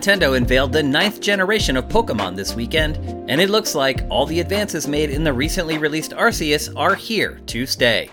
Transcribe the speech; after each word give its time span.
Nintendo 0.00 0.36
unveiled 0.36 0.72
the 0.72 0.82
ninth 0.82 1.20
generation 1.20 1.76
of 1.76 1.88
Pokemon 1.88 2.36
this 2.36 2.54
weekend, 2.54 2.96
and 3.28 3.40
it 3.40 3.50
looks 3.50 3.74
like 3.74 4.04
all 4.08 4.24
the 4.24 4.40
advances 4.40 4.86
made 4.86 5.10
in 5.10 5.24
the 5.24 5.32
recently 5.32 5.78
released 5.78 6.12
Arceus 6.12 6.72
are 6.76 6.94
here 6.94 7.40
to 7.46 7.66
stay. 7.66 8.10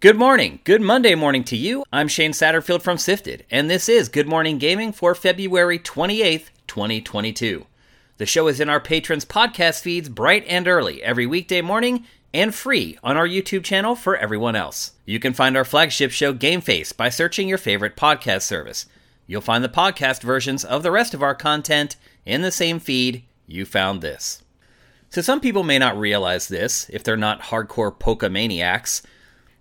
Good 0.00 0.16
morning, 0.16 0.60
good 0.64 0.82
Monday 0.82 1.14
morning 1.14 1.44
to 1.44 1.56
you. 1.56 1.82
I'm 1.92 2.08
Shane 2.08 2.32
Satterfield 2.32 2.82
from 2.82 2.98
Sifted, 2.98 3.46
and 3.50 3.70
this 3.70 3.88
is 3.88 4.08
Good 4.08 4.28
Morning 4.28 4.58
Gaming 4.58 4.92
for 4.92 5.14
February 5.14 5.78
28th, 5.78 6.50
2022. 6.66 7.64
The 8.18 8.24
show 8.24 8.48
is 8.48 8.60
in 8.60 8.70
our 8.70 8.80
patrons' 8.80 9.26
podcast 9.26 9.82
feeds 9.82 10.08
bright 10.08 10.42
and 10.48 10.66
early 10.66 11.02
every 11.02 11.26
weekday 11.26 11.60
morning 11.60 12.06
and 12.32 12.54
free 12.54 12.98
on 13.04 13.14
our 13.14 13.28
YouTube 13.28 13.62
channel 13.62 13.94
for 13.94 14.16
everyone 14.16 14.56
else. 14.56 14.92
You 15.04 15.20
can 15.20 15.34
find 15.34 15.54
our 15.54 15.66
flagship 15.66 16.10
show 16.12 16.32
Game 16.32 16.62
Face 16.62 16.92
by 16.92 17.10
searching 17.10 17.46
your 17.46 17.58
favorite 17.58 17.94
podcast 17.94 18.42
service. 18.42 18.86
You'll 19.26 19.42
find 19.42 19.62
the 19.62 19.68
podcast 19.68 20.22
versions 20.22 20.64
of 20.64 20.82
the 20.82 20.90
rest 20.90 21.12
of 21.12 21.22
our 21.22 21.34
content 21.34 21.96
in 22.24 22.40
the 22.40 22.50
same 22.50 22.78
feed 22.80 23.22
you 23.46 23.66
found 23.66 24.00
this. 24.00 24.42
So, 25.10 25.20
some 25.20 25.40
people 25.40 25.62
may 25.62 25.78
not 25.78 25.98
realize 25.98 26.48
this 26.48 26.88
if 26.88 27.04
they're 27.04 27.18
not 27.18 27.42
hardcore 27.42 27.94
Pokemaniacs, 27.94 29.02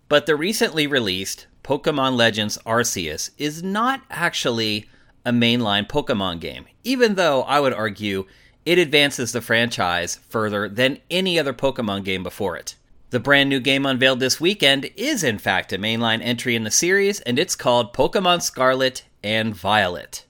but 0.08 0.28
the 0.28 0.38
recently 0.38 0.88
released 0.88 1.48
Pokemon 1.62 2.16
Legends 2.16 2.58
Arceus 2.66 3.32
is 3.38 3.62
not 3.62 4.02
actually 4.10 4.90
a 5.26 5.32
mainline 5.32 5.90
Pokemon 5.90 6.40
game, 6.40 6.68
even 6.86 7.16
though 7.16 7.44
I 7.44 7.60
would 7.60 7.74
argue 7.74 8.26
it 8.66 8.78
advances 8.78 9.32
the 9.32 9.42
franchise 9.42 10.20
further 10.28 10.68
than 10.68 11.00
any 11.12 11.38
other 11.40 11.54
Pokemon 11.54 12.04
game 12.04 12.24
before 12.24 12.58
it. 12.58 12.76
The 13.12 13.20
brand 13.20 13.50
new 13.50 13.60
game 13.60 13.86
unveiled 13.86 14.20
this 14.20 14.42
weekend 14.42 14.90
is, 14.98 15.24
in 15.24 15.38
fact, 15.38 15.72
a 15.72 15.78
mainline 15.78 16.22
entry 16.22 16.56
in 16.56 16.64
the 16.64 16.72
series, 16.72 17.22
and 17.22 17.38
it's 17.38 17.56
called 17.56 17.94
Pokemon 17.94 18.42
Scarlet 18.42 19.04
and 19.24 19.56
Violet. 19.56 20.26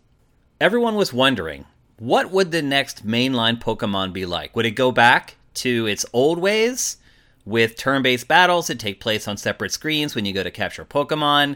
Everyone 0.60 0.96
was 0.96 1.14
wondering, 1.14 1.66
what 1.98 2.30
would 2.30 2.52
the 2.52 2.62
next 2.62 3.08
mainline 3.08 3.62
Pokemon 3.62 4.12
be 4.12 4.26
like? 4.26 4.56
Would 4.56 4.66
it 4.66 4.72
go 4.72 4.92
back 4.92 5.38
to 5.56 5.88
its 5.88 6.06
old 6.12 6.38
ways 6.38 6.98
with 7.46 7.78
turn 7.78 8.02
based 8.02 8.28
battles 8.28 8.68
that 8.68 8.80
take 8.80 9.00
place 9.00 9.28
on 9.28 9.38
separate 9.38 9.72
screens 9.72 10.14
when 10.14 10.26
you 10.26 10.34
go 10.34 10.44
to 10.44 10.52
capture 10.52 10.84
Pokemon? 10.84 11.56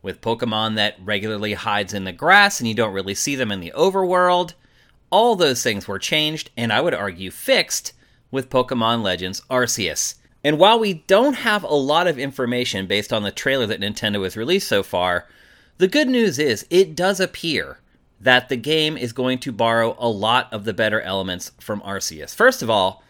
With 0.00 0.20
Pokemon 0.20 0.76
that 0.76 0.96
regularly 1.02 1.54
hides 1.54 1.92
in 1.92 2.04
the 2.04 2.12
grass 2.12 2.60
and 2.60 2.68
you 2.68 2.74
don't 2.74 2.94
really 2.94 3.14
see 3.14 3.34
them 3.34 3.50
in 3.50 3.60
the 3.60 3.72
overworld? 3.76 4.54
All 5.12 5.36
those 5.36 5.62
things 5.62 5.86
were 5.86 5.98
changed, 5.98 6.50
and 6.56 6.72
I 6.72 6.80
would 6.80 6.94
argue 6.94 7.30
fixed, 7.30 7.92
with 8.30 8.50
Pokemon 8.50 9.02
Legends 9.02 9.42
Arceus. 9.50 10.14
And 10.42 10.58
while 10.58 10.80
we 10.80 10.94
don't 10.94 11.34
have 11.34 11.62
a 11.62 11.74
lot 11.74 12.08
of 12.08 12.18
information 12.18 12.86
based 12.86 13.12
on 13.12 13.22
the 13.22 13.30
trailer 13.30 13.66
that 13.66 13.80
Nintendo 13.80 14.24
has 14.24 14.36
released 14.36 14.66
so 14.66 14.82
far, 14.82 15.28
the 15.76 15.86
good 15.86 16.08
news 16.08 16.38
is, 16.38 16.66
it 16.70 16.96
does 16.96 17.20
appear 17.20 17.78
that 18.20 18.48
the 18.48 18.56
game 18.56 18.96
is 18.96 19.12
going 19.12 19.38
to 19.40 19.52
borrow 19.52 19.94
a 19.98 20.08
lot 20.08 20.50
of 20.52 20.64
the 20.64 20.72
better 20.72 21.00
elements 21.02 21.52
from 21.60 21.82
Arceus. 21.82 22.34
First 22.34 22.62
of 22.62 22.70
all, 22.70 23.02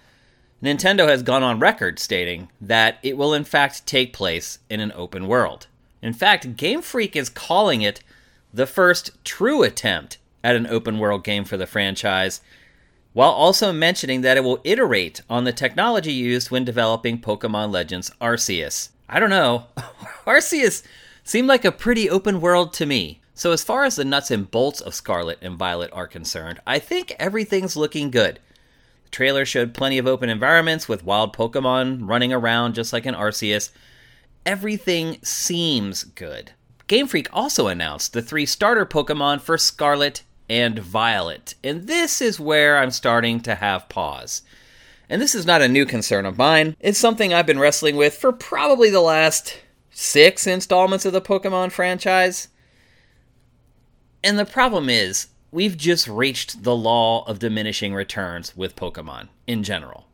Nintendo 0.63 1.07
has 1.07 1.23
gone 1.23 1.43
on 1.43 1.61
record 1.61 1.99
stating 1.99 2.49
that 2.61 2.99
it 3.03 3.17
will 3.17 3.33
in 3.33 3.45
fact 3.45 3.87
take 3.87 4.13
place 4.13 4.59
in 4.69 4.81
an 4.81 4.93
open 4.97 5.29
world. 5.29 5.69
In 6.01 6.13
fact, 6.13 6.57
Game 6.57 6.83
Freak 6.83 7.15
is 7.15 7.29
calling 7.29 7.83
it 7.83 8.03
the 8.53 8.67
first 8.67 9.13
true 9.25 9.63
attempt 9.63 10.19
at 10.45 10.57
an 10.57 10.67
open 10.67 10.99
world 10.99 11.25
game 11.25 11.45
for 11.45 11.57
the 11.57 11.67
franchise, 11.67 12.41
while 13.13 13.31
also 13.31 13.73
mentioning 13.73 14.23
that 14.23 14.37
it 14.37 14.45
will 14.45 14.61
iterate 14.65 15.21
on 15.29 15.45
the 15.45 15.53
technology 15.53 16.13
used 16.13 16.51
when 16.51 16.65
developing 16.65 17.21
Pokemon 17.21 17.71
Legends 17.71 18.11
Arceus. 18.21 18.91
I 19.09 19.21
don't 19.21 19.31
know. 19.31 19.67
Arceus 20.27 20.83
seemed 21.25 21.49
like 21.49 21.65
a 21.65 21.73
pretty 21.73 22.09
open 22.09 22.41
world 22.41 22.73
to 22.75 22.87
me. 22.87 23.21
So, 23.35 23.53
as 23.53 23.65
far 23.65 23.85
as 23.85 23.97
the 23.97 24.05
nuts 24.05 24.31
and 24.31 24.51
bolts 24.51 24.81
of 24.81 24.95
Scarlet 24.95 25.39
and 25.41 25.57
Violet 25.57 25.91
are 25.93 26.07
concerned, 26.07 26.61
I 26.67 26.79
think 26.79 27.15
everything's 27.19 27.77
looking 27.77 28.11
good. 28.11 28.39
The 29.05 29.11
trailer 29.11 29.45
showed 29.45 29.75
plenty 29.75 29.99
of 29.99 30.07
open 30.07 30.29
environments 30.29 30.89
with 30.89 31.05
wild 31.05 31.35
Pokemon 31.35 32.09
running 32.09 32.33
around 32.33 32.75
just 32.75 32.93
like 32.93 33.07
in 33.07 33.15
Arceus. 33.15 33.71
Everything 34.45 35.19
seems 35.23 36.05
good. 36.05 36.53
Game 36.87 37.07
Freak 37.07 37.29
also 37.33 37.69
announced 37.69 38.13
the 38.13 38.21
three 38.21 38.45
starter 38.45 38.85
Pokemon 38.85 39.41
for 39.41 39.57
Scarlet 39.57 40.23
and 40.53 40.79
Violet, 40.79 41.55
and 41.65 41.87
this 41.87 42.21
is 42.21 42.39
where 42.39 42.77
I'm 42.77 42.91
starting 42.91 43.41
to 43.41 43.55
have 43.55 43.89
pause. 43.89 44.43
And 45.09 45.21
this 45.23 45.35
is 45.35 45.47
not 45.47 45.63
a 45.63 45.69
new 45.69 45.87
concern 45.87 46.27
of 46.27 46.37
mine, 46.37 46.77
it's 46.79 46.99
something 46.99 47.33
I've 47.33 47.47
been 47.47 47.59
wrestling 47.59 47.97
with 47.97 48.15
for 48.15 48.33
probably 48.33 48.91
the 48.91 49.01
last 49.01 49.59
six 49.91 50.47
installments 50.47 51.07
of 51.07 51.15
the 51.15 51.23
Pokemon 51.23 51.73
franchise. 51.73 52.49
And 54.23 54.39
the 54.39 54.45
problem 54.45 54.91
is, 54.91 55.29
we've 55.53 55.79
just 55.79 56.07
reached 56.07 56.65
the 56.65 56.77
law 56.77 57.25
of 57.25 57.39
diminishing 57.39 57.95
returns 57.95 58.55
with 58.55 58.77
Pokemon 58.77 59.29
in 59.47 59.63
general. 59.63 60.07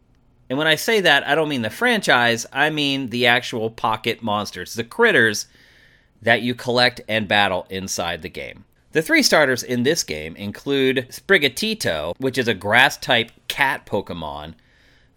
And 0.48 0.56
when 0.56 0.69
I 0.69 0.77
say 0.77 1.00
that, 1.00 1.27
I 1.27 1.34
don't 1.34 1.48
mean 1.48 1.62
the 1.62 1.69
franchise, 1.69 2.47
I 2.53 2.71
mean 2.71 3.09
the 3.09 3.27
actual 3.27 3.71
pocket 3.71 4.22
monsters, 4.22 4.75
the 4.75 4.84
critters 4.84 5.48
that 6.22 6.43
you 6.43 6.54
collect 6.54 7.00
and 7.09 7.27
battle 7.27 7.66
inside 7.71 8.22
the 8.22 8.28
game. 8.28 8.65
The 8.93 9.03
three 9.03 9.22
starters 9.22 9.62
in 9.62 9.82
this 9.82 10.03
game 10.03 10.34
include 10.37 11.09
Sprigatito, 11.10 12.15
which 12.19 12.38
is 12.38 12.49
a 12.49 12.54
grass 12.54 12.97
type 12.97 13.31
cat 13.47 13.84
Pokemon, 13.84 14.54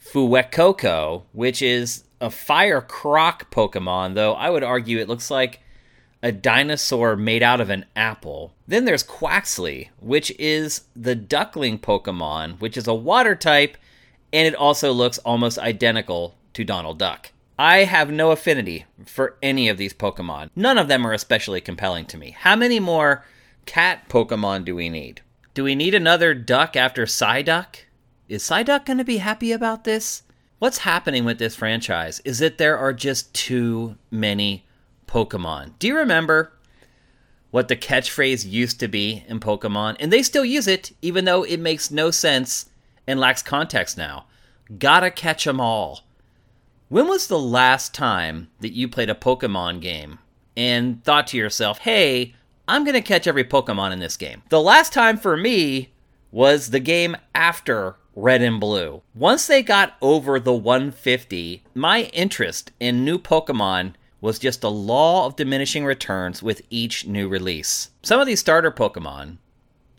Fuecoco, 0.03 1.23
which 1.31 1.61
is 1.61 2.03
a 2.19 2.29
fire 2.29 2.81
croc 2.81 3.49
Pokemon, 3.49 4.15
though 4.15 4.33
I 4.33 4.49
would 4.49 4.63
argue 4.63 4.97
it 4.99 5.07
looks 5.07 5.31
like 5.31 5.61
a 6.21 6.33
dinosaur 6.33 7.15
made 7.15 7.41
out 7.41 7.61
of 7.61 7.69
an 7.69 7.85
apple. 7.95 8.53
Then 8.67 8.83
there's 8.83 9.05
Quaxly, 9.05 9.87
which 9.99 10.31
is 10.37 10.81
the 10.93 11.15
duckling 11.15 11.79
Pokemon, 11.79 12.59
which 12.59 12.75
is 12.75 12.87
a 12.87 12.93
water 12.93 13.35
type, 13.35 13.77
and 14.33 14.47
it 14.47 14.55
also 14.55 14.91
looks 14.91 15.17
almost 15.19 15.57
identical 15.57 16.35
to 16.53 16.65
Donald 16.65 16.99
Duck. 16.99 17.31
I 17.57 17.85
have 17.85 18.11
no 18.11 18.31
affinity 18.31 18.85
for 19.05 19.37
any 19.41 19.69
of 19.69 19.77
these 19.77 19.93
Pokemon. 19.93 20.49
None 20.55 20.77
of 20.77 20.89
them 20.89 21.07
are 21.07 21.13
especially 21.13 21.61
compelling 21.61 22.05
to 22.07 22.17
me. 22.17 22.31
How 22.31 22.55
many 22.55 22.79
more 22.79 23.23
cat 23.65 24.09
Pokemon 24.09 24.65
do 24.65 24.75
we 24.75 24.89
need? 24.89 25.21
Do 25.53 25.63
we 25.63 25.75
need 25.75 25.93
another 25.93 26.33
duck 26.33 26.75
after 26.75 27.05
Psyduck? 27.05 27.75
Is 28.27 28.43
Psyduck 28.43 28.85
going 28.85 28.97
to 28.97 29.03
be 29.03 29.17
happy 29.17 29.51
about 29.51 29.83
this? 29.83 30.23
what's 30.61 30.77
happening 30.77 31.25
with 31.25 31.39
this 31.39 31.55
franchise 31.55 32.19
is 32.23 32.37
that 32.37 32.59
there 32.59 32.77
are 32.77 32.93
just 32.93 33.33
too 33.33 33.95
many 34.11 34.63
Pokemon. 35.07 35.71
Do 35.79 35.87
you 35.87 35.97
remember 35.97 36.53
what 37.49 37.67
the 37.67 37.75
catchphrase 37.75 38.47
used 38.47 38.79
to 38.79 38.87
be 38.87 39.25
in 39.27 39.39
Pokemon? 39.39 39.95
And 39.99 40.13
they 40.13 40.21
still 40.21 40.45
use 40.45 40.67
it, 40.67 40.91
even 41.01 41.25
though 41.25 41.41
it 41.41 41.59
makes 41.59 41.89
no 41.89 42.11
sense 42.11 42.69
and 43.07 43.19
lacks 43.19 43.41
context 43.41 43.97
now. 43.97 44.27
Gotta 44.77 45.09
catch 45.09 45.47
'em 45.47 45.59
all. 45.59 46.01
When 46.89 47.07
was 47.07 47.25
the 47.25 47.39
last 47.39 47.95
time 47.95 48.51
that 48.59 48.75
you 48.75 48.87
played 48.87 49.09
a 49.09 49.15
Pokemon 49.15 49.81
game 49.81 50.19
and 50.55 51.03
thought 51.03 51.25
to 51.27 51.37
yourself, 51.37 51.79
hey, 51.79 52.35
I'm 52.67 52.83
gonna 52.83 53.01
catch 53.01 53.27
every 53.27 53.43
Pokemon 53.43 53.91
in 53.91 53.99
this 53.99 54.17
game? 54.17 54.43
The 54.49 54.61
last 54.61 54.93
time 54.93 55.17
for 55.17 55.35
me 55.35 55.91
was 56.31 56.69
the 56.69 56.79
game 56.79 57.17
after 57.35 57.95
red 58.15 58.41
and 58.41 58.59
blue. 58.59 59.01
Once 59.13 59.47
they 59.47 59.63
got 59.63 59.95
over 60.01 60.39
the 60.39 60.53
150, 60.53 61.63
my 61.73 62.03
interest 62.13 62.71
in 62.79 63.05
new 63.05 63.17
Pokemon 63.17 63.93
was 64.19 64.37
just 64.37 64.63
a 64.63 64.69
law 64.69 65.25
of 65.25 65.35
diminishing 65.35 65.83
returns 65.83 66.43
with 66.43 66.61
each 66.69 67.07
new 67.07 67.27
release. 67.27 67.89
Some 68.03 68.19
of 68.19 68.27
these 68.27 68.39
starter 68.39 68.71
Pokemon, 68.71 69.37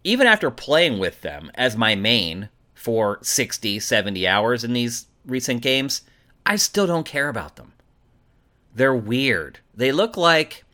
even 0.04 0.26
after 0.26 0.50
playing 0.50 0.98
with 0.98 1.20
them 1.22 1.50
as 1.54 1.76
my 1.76 1.94
main 1.94 2.48
for 2.74 3.18
60, 3.22 3.80
70 3.80 4.26
hours 4.26 4.64
in 4.64 4.72
these 4.72 5.06
recent 5.26 5.60
games, 5.62 6.02
I 6.46 6.56
still 6.56 6.86
don't 6.86 7.06
care 7.06 7.28
about 7.28 7.56
them. 7.56 7.72
They're 8.74 8.94
weird. 8.94 9.58
They 9.74 9.92
look 9.92 10.16
like 10.16 10.64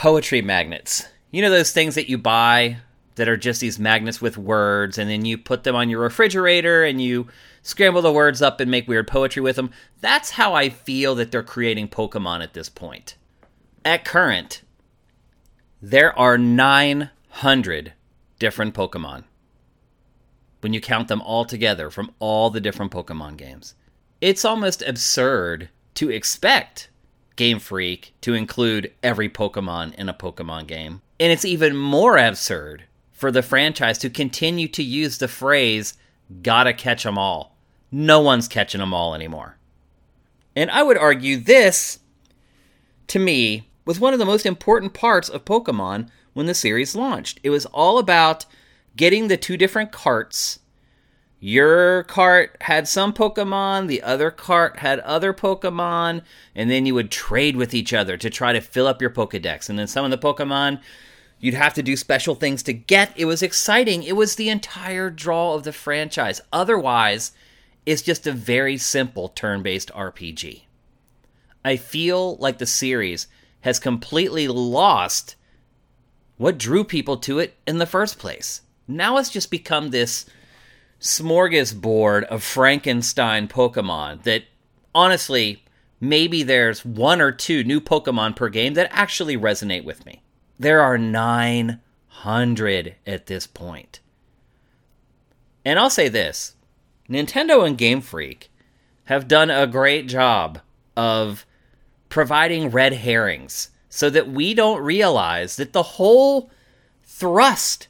poetry 0.00 0.40
magnets. 0.40 1.06
You 1.30 1.42
know 1.42 1.50
those 1.50 1.72
things 1.72 1.94
that 1.94 2.08
you 2.08 2.16
buy 2.16 2.78
that 3.16 3.28
are 3.28 3.36
just 3.36 3.60
these 3.60 3.78
magnets 3.78 4.18
with 4.18 4.38
words, 4.38 4.96
and 4.96 5.10
then 5.10 5.26
you 5.26 5.36
put 5.36 5.62
them 5.62 5.76
on 5.76 5.90
your 5.90 6.00
refrigerator 6.00 6.82
and 6.84 7.02
you 7.02 7.28
scramble 7.60 8.00
the 8.00 8.10
words 8.10 8.40
up 8.40 8.60
and 8.60 8.70
make 8.70 8.88
weird 8.88 9.06
poetry 9.06 9.42
with 9.42 9.56
them. 9.56 9.70
That's 10.00 10.30
how 10.30 10.54
I 10.54 10.70
feel 10.70 11.14
that 11.16 11.30
they're 11.30 11.42
creating 11.42 11.88
Pokemon 11.88 12.42
at 12.42 12.54
this 12.54 12.70
point. 12.70 13.16
At 13.84 14.06
current, 14.06 14.62
there 15.82 16.18
are 16.18 16.38
900 16.38 17.92
different 18.38 18.74
Pokemon 18.74 19.24
when 20.62 20.72
you 20.72 20.80
count 20.80 21.08
them 21.08 21.20
all 21.20 21.44
together 21.44 21.90
from 21.90 22.10
all 22.20 22.48
the 22.48 22.62
different 22.62 22.90
Pokemon 22.90 23.36
games. 23.36 23.74
It's 24.22 24.46
almost 24.46 24.80
absurd 24.80 25.68
to 25.96 26.08
expect 26.08 26.88
Game 27.40 27.58
Freak 27.58 28.12
to 28.20 28.34
include 28.34 28.92
every 29.02 29.30
Pokemon 29.30 29.94
in 29.94 30.10
a 30.10 30.12
Pokemon 30.12 30.66
game. 30.66 31.00
And 31.18 31.32
it's 31.32 31.46
even 31.46 31.74
more 31.74 32.18
absurd 32.18 32.84
for 33.12 33.32
the 33.32 33.40
franchise 33.40 33.96
to 34.00 34.10
continue 34.10 34.68
to 34.68 34.82
use 34.82 35.16
the 35.16 35.26
phrase, 35.26 35.94
gotta 36.42 36.74
catch 36.74 37.06
'em 37.06 37.16
all. 37.16 37.56
No 37.90 38.20
one's 38.20 38.46
catching 38.46 38.80
them 38.80 38.92
all 38.92 39.14
anymore. 39.14 39.56
And 40.54 40.70
I 40.70 40.82
would 40.82 40.98
argue 40.98 41.38
this, 41.38 42.00
to 43.06 43.18
me, 43.18 43.70
was 43.86 43.98
one 43.98 44.12
of 44.12 44.18
the 44.18 44.26
most 44.26 44.44
important 44.44 44.92
parts 44.92 45.30
of 45.30 45.46
Pokemon 45.46 46.10
when 46.34 46.44
the 46.44 46.52
series 46.52 46.94
launched. 46.94 47.40
It 47.42 47.48
was 47.48 47.64
all 47.64 47.96
about 47.98 48.44
getting 48.96 49.28
the 49.28 49.38
two 49.38 49.56
different 49.56 49.92
carts. 49.92 50.58
Your 51.42 52.02
cart 52.04 52.56
had 52.60 52.86
some 52.86 53.14
Pokemon, 53.14 53.88
the 53.88 54.02
other 54.02 54.30
cart 54.30 54.80
had 54.80 55.00
other 55.00 55.32
Pokemon, 55.32 56.22
and 56.54 56.70
then 56.70 56.84
you 56.84 56.94
would 56.94 57.10
trade 57.10 57.56
with 57.56 57.72
each 57.72 57.94
other 57.94 58.18
to 58.18 58.28
try 58.28 58.52
to 58.52 58.60
fill 58.60 58.86
up 58.86 59.00
your 59.00 59.10
Pokedex. 59.10 59.70
And 59.70 59.78
then 59.78 59.86
some 59.86 60.04
of 60.04 60.10
the 60.10 60.18
Pokemon 60.18 60.80
you'd 61.40 61.54
have 61.54 61.74
to 61.74 61.82
do 61.82 61.96
special 61.96 62.34
things 62.34 62.62
to 62.62 62.72
get. 62.72 63.12
It 63.16 63.24
was 63.24 63.42
exciting. 63.42 64.02
It 64.02 64.14
was 64.14 64.36
the 64.36 64.50
entire 64.50 65.10
draw 65.10 65.54
of 65.54 65.64
the 65.64 65.72
franchise. 65.72 66.40
Otherwise, 66.52 67.32
it's 67.86 68.02
just 68.02 68.26
a 68.26 68.32
very 68.32 68.76
simple 68.76 69.30
turn 69.30 69.62
based 69.62 69.90
RPG. 69.92 70.62
I 71.64 71.76
feel 71.76 72.36
like 72.36 72.58
the 72.58 72.66
series 72.66 73.26
has 73.62 73.78
completely 73.78 74.48
lost 74.48 75.36
what 76.36 76.58
drew 76.58 76.84
people 76.84 77.16
to 77.18 77.38
it 77.38 77.56
in 77.66 77.78
the 77.78 77.86
first 77.86 78.18
place. 78.18 78.62
Now 78.86 79.18
it's 79.18 79.30
just 79.30 79.50
become 79.50 79.90
this 79.90 80.26
smorgasbord 81.00 82.24
of 82.24 82.42
Frankenstein 82.42 83.48
Pokemon 83.48 84.22
that 84.24 84.44
honestly, 84.94 85.64
maybe 85.98 86.42
there's 86.42 86.84
one 86.84 87.20
or 87.20 87.32
two 87.32 87.64
new 87.64 87.80
Pokemon 87.80 88.36
per 88.36 88.48
game 88.48 88.74
that 88.74 88.90
actually 88.92 89.36
resonate 89.36 89.84
with 89.84 90.04
me. 90.04 90.22
There 90.58 90.82
are 90.82 90.98
900 90.98 92.96
at 93.06 93.26
this 93.26 93.46
point. 93.46 94.00
And 95.64 95.78
I'll 95.78 95.90
say 95.90 96.08
this 96.08 96.54
Nintendo 97.08 97.66
and 97.66 97.78
Game 97.78 98.00
Freak 98.00 98.50
have 99.04 99.26
done 99.26 99.50
a 99.50 99.66
great 99.66 100.06
job 100.06 100.60
of 100.96 101.46
providing 102.08 102.70
red 102.70 102.92
herrings 102.92 103.70
so 103.88 104.10
that 104.10 104.28
we 104.28 104.54
don't 104.54 104.82
realize 104.82 105.56
that 105.56 105.72
the 105.72 105.82
whole 105.82 106.50
thrust 107.04 107.88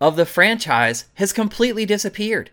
of 0.00 0.16
the 0.16 0.26
franchise 0.26 1.06
has 1.14 1.32
completely 1.32 1.86
disappeared. 1.86 2.50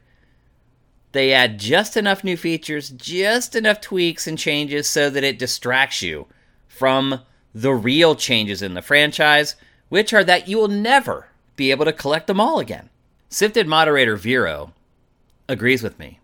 They 1.12 1.32
add 1.32 1.60
just 1.60 1.96
enough 1.96 2.24
new 2.24 2.38
features, 2.38 2.90
just 2.90 3.56
enough 3.56 3.82
tweaks 3.82 4.26
and 4.26 4.38
changes 4.38 4.88
so 4.88 5.10
that 5.10 5.24
it 5.24 5.38
distracts 5.38 6.02
you 6.02 6.28
from 6.68 7.22
the 7.54 7.74
real 7.74 8.16
changes 8.16 8.62
in 8.62 8.74
the 8.74 8.82
franchise, 8.82 9.56
which 9.90 10.14
are 10.14 10.24
that 10.24 10.48
you 10.48 10.58
will 10.58 10.68
never 10.68 11.28
be 11.56 11.70
able 11.70 11.86
to 11.86 11.94
collect 11.94 12.28
them 12.28 12.40
all 12.40 12.60
again. 12.60 12.90
Sifted 13.30 13.68
moderator 13.68 14.16
Vero 14.16 14.74
agrees 15.48 15.84
with 15.84 16.00
me. 16.00 16.20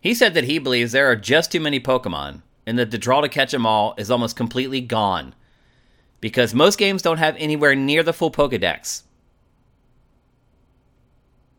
He 0.00 0.14
said 0.14 0.34
that 0.34 0.44
he 0.44 0.58
believes 0.58 0.92
there 0.92 1.10
are 1.10 1.16
just 1.16 1.52
too 1.52 1.60
many 1.60 1.78
Pokemon 1.78 2.42
and 2.66 2.78
that 2.78 2.90
the 2.90 2.98
draw 2.98 3.20
to 3.20 3.28
catch 3.28 3.52
them 3.52 3.66
all 3.66 3.94
is 3.96 4.10
almost 4.10 4.36
completely 4.36 4.80
gone 4.80 5.34
because 6.20 6.54
most 6.54 6.78
games 6.78 7.02
don't 7.02 7.18
have 7.18 7.36
anywhere 7.38 7.74
near 7.76 8.02
the 8.02 8.12
full 8.12 8.30
Pokedex. 8.30 9.02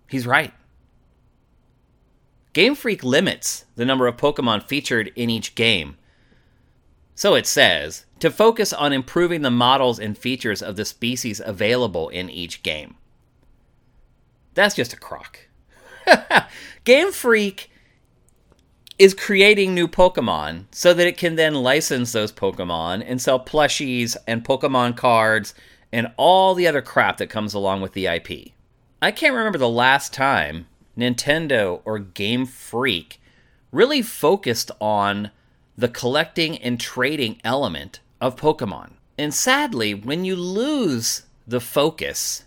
He's 0.07 0.27
right. 0.27 0.53
Game 2.53 2.75
Freak 2.75 3.03
limits 3.03 3.65
the 3.75 3.85
number 3.85 4.07
of 4.07 4.17
Pokemon 4.17 4.63
featured 4.63 5.11
in 5.15 5.29
each 5.29 5.53
game. 5.53 5.97
So 7.13 7.35
it 7.35 7.45
says, 7.45 8.05
to 8.19 8.31
focus 8.31 8.73
on 8.73 8.93
improving 8.93 9.41
the 9.41 9.51
models 9.51 9.99
and 9.99 10.17
features 10.17 10.61
of 10.61 10.75
the 10.75 10.85
species 10.85 11.41
available 11.43 12.09
in 12.09 12.29
each 12.29 12.63
game. 12.63 12.95
That's 14.53 14.75
just 14.75 14.93
a 14.93 14.97
crock. 14.97 15.39
Game 16.83 17.11
Freak 17.11 17.69
is 18.97 19.13
creating 19.13 19.75
new 19.75 19.87
Pokemon 19.87 20.65
so 20.71 20.93
that 20.93 21.05
it 21.05 21.17
can 21.17 21.35
then 21.35 21.53
license 21.53 22.11
those 22.11 22.31
Pokemon 22.31 23.03
and 23.05 23.21
sell 23.21 23.39
plushies 23.39 24.17
and 24.25 24.43
Pokemon 24.43 24.97
cards 24.97 25.53
and 25.91 26.11
all 26.17 26.55
the 26.55 26.67
other 26.67 26.81
crap 26.81 27.17
that 27.17 27.29
comes 27.29 27.53
along 27.53 27.81
with 27.81 27.93
the 27.93 28.07
IP. 28.07 28.53
I 28.99 29.11
can't 29.11 29.35
remember 29.35 29.59
the 29.59 29.69
last 29.69 30.11
time 30.11 30.65
Nintendo 30.97 31.81
or 31.85 31.99
Game 31.99 32.47
Freak 32.47 33.21
really 33.71 34.01
focused 34.01 34.71
on 34.81 35.29
the 35.77 35.87
collecting 35.87 36.57
and 36.57 36.79
trading 36.79 37.39
element 37.43 37.99
of 38.19 38.35
Pokemon. 38.35 38.93
And 39.15 39.33
sadly, 39.33 39.93
when 39.93 40.25
you 40.25 40.35
lose 40.35 41.23
the 41.45 41.59
focus 41.59 42.45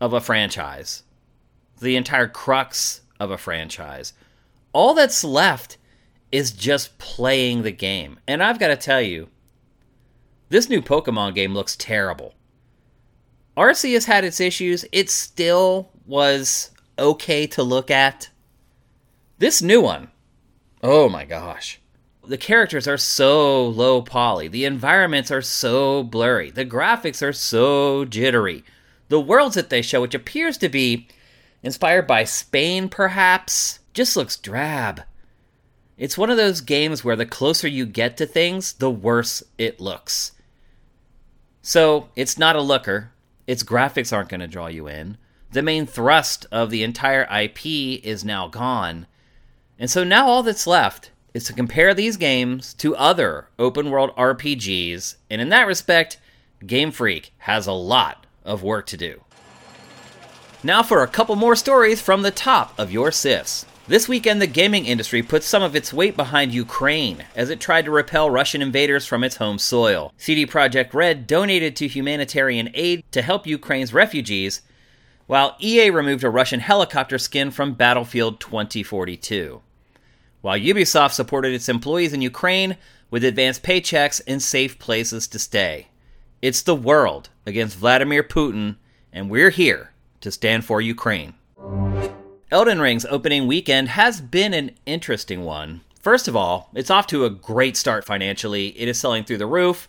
of 0.00 0.14
a 0.14 0.20
franchise, 0.20 1.02
the 1.78 1.96
entire 1.96 2.28
crux 2.28 3.02
of 3.20 3.30
a 3.30 3.36
franchise, 3.36 4.14
all 4.72 4.94
that's 4.94 5.22
left 5.22 5.76
is 6.30 6.52
just 6.52 6.96
playing 6.96 7.62
the 7.62 7.70
game. 7.70 8.18
And 8.26 8.42
I've 8.42 8.58
got 8.58 8.68
to 8.68 8.76
tell 8.76 9.02
you, 9.02 9.28
this 10.48 10.70
new 10.70 10.80
Pokemon 10.80 11.34
game 11.34 11.52
looks 11.52 11.76
terrible. 11.76 12.34
Arceus 13.56 14.06
had 14.06 14.24
its 14.24 14.40
issues, 14.40 14.84
it 14.92 15.10
still 15.10 15.90
was 16.06 16.70
okay 16.98 17.46
to 17.48 17.62
look 17.62 17.90
at. 17.90 18.30
This 19.38 19.60
new 19.60 19.80
one, 19.80 20.08
oh 20.82 21.08
my 21.08 21.24
gosh. 21.24 21.80
The 22.24 22.38
characters 22.38 22.86
are 22.86 22.96
so 22.96 23.66
low 23.66 24.00
poly. 24.00 24.46
The 24.46 24.64
environments 24.64 25.32
are 25.32 25.42
so 25.42 26.04
blurry. 26.04 26.50
The 26.50 26.64
graphics 26.64 27.20
are 27.20 27.32
so 27.32 28.04
jittery. 28.04 28.62
The 29.08 29.20
worlds 29.20 29.56
that 29.56 29.70
they 29.70 29.82
show, 29.82 30.00
which 30.00 30.14
appears 30.14 30.56
to 30.58 30.68
be 30.68 31.08
inspired 31.62 32.06
by 32.06 32.24
Spain 32.24 32.88
perhaps, 32.88 33.80
just 33.92 34.16
looks 34.16 34.36
drab. 34.36 35.02
It's 35.98 36.16
one 36.16 36.30
of 36.30 36.36
those 36.36 36.60
games 36.60 37.04
where 37.04 37.16
the 37.16 37.26
closer 37.26 37.68
you 37.68 37.86
get 37.86 38.16
to 38.16 38.26
things, 38.26 38.72
the 38.74 38.90
worse 38.90 39.42
it 39.58 39.80
looks. 39.80 40.32
So, 41.60 42.08
it's 42.16 42.38
not 42.38 42.56
a 42.56 42.62
looker. 42.62 43.11
Its 43.46 43.62
graphics 43.62 44.12
aren't 44.12 44.28
going 44.28 44.40
to 44.40 44.46
draw 44.46 44.66
you 44.66 44.86
in. 44.86 45.18
The 45.50 45.62
main 45.62 45.86
thrust 45.86 46.46
of 46.50 46.70
the 46.70 46.82
entire 46.82 47.28
IP 47.30 47.66
is 48.04 48.24
now 48.24 48.48
gone. 48.48 49.06
And 49.78 49.90
so 49.90 50.04
now 50.04 50.28
all 50.28 50.42
that's 50.42 50.66
left 50.66 51.10
is 51.34 51.44
to 51.44 51.52
compare 51.52 51.94
these 51.94 52.16
games 52.16 52.74
to 52.74 52.96
other 52.96 53.48
open 53.58 53.90
world 53.90 54.14
RPGs, 54.16 55.16
and 55.30 55.40
in 55.40 55.48
that 55.48 55.66
respect, 55.66 56.18
Game 56.66 56.90
Freak 56.90 57.32
has 57.38 57.66
a 57.66 57.72
lot 57.72 58.26
of 58.44 58.62
work 58.62 58.86
to 58.86 58.96
do. 58.96 59.22
Now 60.62 60.82
for 60.82 61.02
a 61.02 61.08
couple 61.08 61.34
more 61.36 61.56
stories 61.56 62.00
from 62.00 62.22
the 62.22 62.30
top 62.30 62.78
of 62.78 62.92
your 62.92 63.10
SIFs. 63.10 63.66
This 63.88 64.08
weekend, 64.08 64.40
the 64.40 64.46
gaming 64.46 64.86
industry 64.86 65.24
put 65.24 65.42
some 65.42 65.60
of 65.60 65.74
its 65.74 65.92
weight 65.92 66.16
behind 66.16 66.54
Ukraine 66.54 67.24
as 67.34 67.50
it 67.50 67.58
tried 67.58 67.84
to 67.86 67.90
repel 67.90 68.30
Russian 68.30 68.62
invaders 68.62 69.06
from 69.06 69.24
its 69.24 69.36
home 69.36 69.58
soil. 69.58 70.12
CD 70.16 70.46
Projekt 70.46 70.94
Red 70.94 71.26
donated 71.26 71.74
to 71.76 71.88
humanitarian 71.88 72.70
aid 72.74 73.02
to 73.10 73.22
help 73.22 73.44
Ukraine's 73.44 73.92
refugees, 73.92 74.62
while 75.26 75.56
EA 75.60 75.90
removed 75.90 76.22
a 76.22 76.30
Russian 76.30 76.60
helicopter 76.60 77.18
skin 77.18 77.50
from 77.50 77.74
Battlefield 77.74 78.38
2042. 78.38 79.60
While 80.42 80.58
Ubisoft 80.58 81.12
supported 81.12 81.52
its 81.52 81.68
employees 81.68 82.12
in 82.12 82.22
Ukraine 82.22 82.76
with 83.10 83.24
advanced 83.24 83.64
paychecks 83.64 84.20
and 84.28 84.40
safe 84.40 84.78
places 84.78 85.26
to 85.26 85.40
stay. 85.40 85.88
It's 86.40 86.62
the 86.62 86.76
world 86.76 87.30
against 87.46 87.78
Vladimir 87.78 88.22
Putin, 88.22 88.76
and 89.12 89.28
we're 89.28 89.50
here 89.50 89.90
to 90.20 90.30
stand 90.30 90.64
for 90.64 90.80
Ukraine. 90.80 91.34
Elden 92.52 92.82
Ring's 92.82 93.06
opening 93.06 93.46
weekend 93.46 93.88
has 93.88 94.20
been 94.20 94.52
an 94.52 94.72
interesting 94.84 95.42
one. 95.42 95.80
First 96.02 96.28
of 96.28 96.36
all, 96.36 96.68
it's 96.74 96.90
off 96.90 97.06
to 97.06 97.24
a 97.24 97.30
great 97.30 97.78
start 97.78 98.04
financially. 98.04 98.78
It 98.78 98.88
is 98.88 99.00
selling 99.00 99.24
through 99.24 99.38
the 99.38 99.46
roof. 99.46 99.88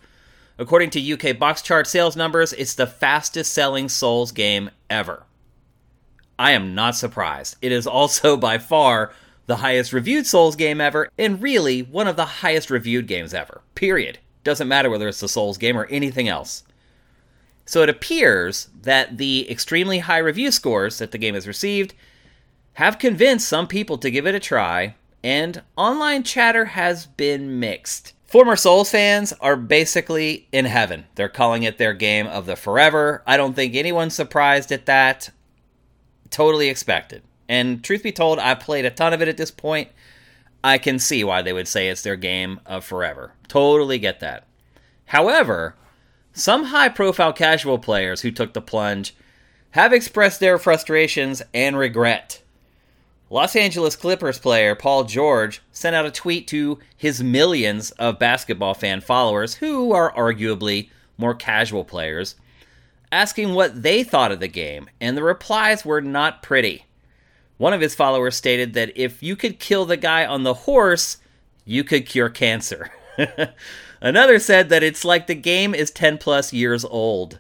According 0.58 0.92
to 0.92 1.14
UK 1.14 1.38
box 1.38 1.62
chart 1.62 1.88
sales 1.88 2.16
numbers, 2.16 2.54
it's 2.54 2.74
the 2.74 2.88
fastest 2.88 3.52
selling 3.52 3.90
Souls 3.90 4.32
game 4.32 4.70
ever. 4.90 5.24
I 6.40 6.52
am 6.52 6.74
not 6.74 6.96
surprised. 6.96 7.58
It 7.62 7.74
is 7.74 7.86
also 7.86 8.38
by 8.48 8.60
far 8.60 9.12
the 9.46 9.58
highest 9.58 9.92
reviewed 9.92 10.26
Souls 10.26 10.56
game 10.56 10.80
ever, 10.80 11.10
and 11.18 11.42
really 11.42 11.82
one 11.82 12.08
of 12.08 12.16
the 12.16 12.26
highest 12.26 12.70
reviewed 12.70 13.08
games 13.08 13.34
ever. 13.34 13.60
Period. 13.76 14.20
Doesn't 14.46 14.70
matter 14.70 14.90
whether 14.90 15.10
it's 15.10 15.20
the 15.20 15.28
Souls 15.28 15.58
game 15.58 15.78
or 15.78 15.88
anything 15.88 16.30
else. 16.30 16.64
So 17.66 17.84
it 17.84 17.90
appears 17.90 18.70
that 18.84 19.18
the 19.18 19.52
extremely 19.52 20.00
high 20.00 20.20
review 20.20 20.50
scores 20.50 21.00
that 21.00 21.12
the 21.12 21.18
game 21.18 21.34
has 21.34 21.46
received 21.46 21.94
have 22.76 23.00
convinced 23.00 23.48
some 23.48 23.68
people 23.68 23.98
to 24.00 24.12
give 24.12 24.26
it 24.26 24.36
a 24.36 24.40
try, 24.40 24.96
and 25.24 25.62
online 25.78 26.24
chatter 26.24 26.66
has 26.66 27.06
been 27.06 27.60
mixed. 27.60 28.14
Former 28.26 28.56
Souls 28.56 28.90
fans 28.90 29.32
are 29.42 29.56
basically 29.56 30.48
in 30.52 30.66
heaven. 30.66 31.06
They're 31.16 31.30
calling 31.30 31.64
it 31.64 31.78
their 31.78 31.94
game 31.94 32.26
of 32.26 32.48
the 32.48 32.56
forever. 32.56 33.22
I 33.28 33.38
don't 33.38 33.54
think 33.54 33.76
anyone's 33.76 34.16
surprised 34.16 34.72
at 34.72 34.88
that. 34.88 35.30
Totally 36.32 36.68
expected. 36.68 37.22
And 37.48 37.84
truth 37.84 38.02
be 38.02 38.12
told, 38.12 38.40
I've 38.40 38.60
played 38.60 38.86
a 38.86 38.90
ton 38.90 39.14
of 39.14 39.22
it 39.22 39.28
at 39.28 39.38
this 39.38 39.52
point. 39.52 39.90
I 40.64 40.80
can 40.80 40.98
see 40.98 41.24
why 41.24 41.42
they 41.42 41.54
would 41.54 41.68
say 41.68 41.90
it's 41.90 42.02
their 42.02 42.16
game 42.16 42.60
of 42.66 42.84
forever. 42.84 43.34
Totally 43.48 44.00
get 44.00 44.20
that. 44.22 44.48
However, 45.06 45.76
some 46.32 46.66
high 46.66 46.90
profile 46.90 47.34
casual 47.34 47.78
players 47.78 48.22
who 48.22 48.32
took 48.32 48.54
the 48.54 48.62
plunge 48.62 49.14
have 49.72 49.94
expressed 49.94 50.40
their 50.40 50.58
frustrations 50.58 51.44
and 51.54 51.78
regret. 51.78 52.42
Los 53.34 53.56
Angeles 53.56 53.96
Clippers 53.96 54.38
player 54.38 54.76
Paul 54.76 55.06
George 55.06 55.60
sent 55.72 55.96
out 55.96 56.06
a 56.06 56.12
tweet 56.12 56.46
to 56.50 56.78
his 56.96 57.24
millions 57.24 57.90
of 57.94 58.20
basketball 58.20 58.76
fan 58.76 59.02
followers, 59.02 59.56
who 59.56 59.92
are 59.92 60.14
arguably 60.14 60.92
more 61.18 61.34
casual 61.34 61.84
players, 61.84 62.36
asking 63.12 63.56
what 63.56 63.82
they 63.82 64.04
thought 64.04 64.32
of 64.32 64.40
the 64.40 64.48
game, 64.48 64.88
and 65.02 65.18
the 65.18 65.24
replies 65.24 65.84
were 65.84 66.00
not 66.00 66.44
pretty. 66.44 66.86
One 67.58 67.74
of 67.74 67.82
his 67.82 67.96
followers 67.96 68.36
stated 68.36 68.76
that 68.76 68.96
if 68.96 69.24
you 69.24 69.36
could 69.36 69.60
kill 69.60 69.86
the 69.86 69.98
guy 69.98 70.28
on 70.28 70.44
the 70.44 70.54
horse, 70.54 71.18
you 71.66 71.84
could 71.84 72.06
cure 72.06 72.30
cancer. 72.30 72.92
Another 74.00 74.38
said 74.38 74.70
that 74.70 74.84
it's 74.84 75.04
like 75.04 75.26
the 75.26 75.34
game 75.34 75.74
is 75.74 75.90
10 75.90 76.20
plus 76.20 76.54
years 76.54 76.86
old. 76.86 77.40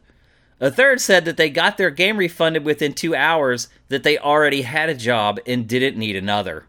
A 0.64 0.72
third 0.72 1.02
said 1.02 1.26
that 1.26 1.36
they 1.36 1.50
got 1.50 1.76
their 1.76 1.90
game 1.90 2.16
refunded 2.16 2.64
within 2.64 2.94
two 2.94 3.14
hours, 3.14 3.68
that 3.90 4.04
they 4.04 4.18
already 4.18 4.62
had 4.62 4.88
a 4.88 4.94
job 4.94 5.38
and 5.46 5.68
didn't 5.68 5.98
need 5.98 6.16
another. 6.16 6.68